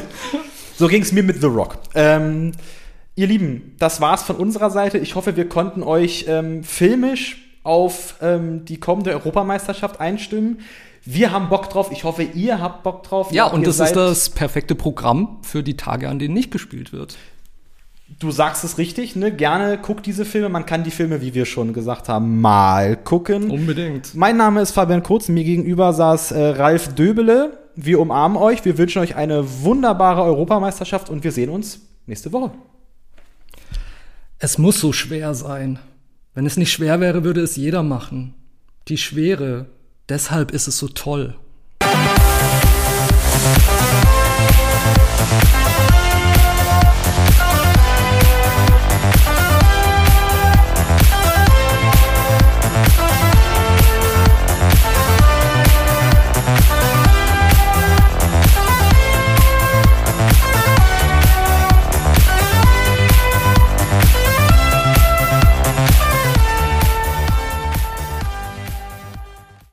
[0.77, 1.79] so ging es mir mit The Rock.
[1.97, 2.53] Ähm,
[3.17, 4.97] ihr Lieben, das war's von unserer Seite.
[4.99, 10.61] Ich hoffe, wir konnten euch ähm, filmisch auf ähm, die kommende Europameisterschaft einstimmen.
[11.05, 11.91] Wir haben Bock drauf.
[11.91, 13.33] Ich hoffe, ihr habt Bock drauf.
[13.33, 17.17] Ja, und das ist das perfekte Programm für die Tage, an denen nicht gespielt wird.
[18.19, 19.33] Du sagst es richtig, ne?
[19.33, 20.49] Gerne guckt diese Filme.
[20.49, 23.51] Man kann die Filme, wie wir schon gesagt haben, mal gucken.
[23.51, 24.15] Unbedingt.
[24.15, 25.29] Mein Name ist Fabian Kurz.
[25.29, 27.59] Mir gegenüber saß äh, Ralf Döbele.
[27.75, 28.65] Wir umarmen euch.
[28.65, 32.53] Wir wünschen euch eine wunderbare Europameisterschaft und wir sehen uns nächste Woche.
[34.39, 35.79] Es muss so schwer sein.
[36.35, 38.35] Wenn es nicht schwer wäre, würde es jeder machen.
[38.89, 39.67] Die Schwere
[40.13, 41.35] Deshalb ist es so toll.
[41.81, 42.03] Musik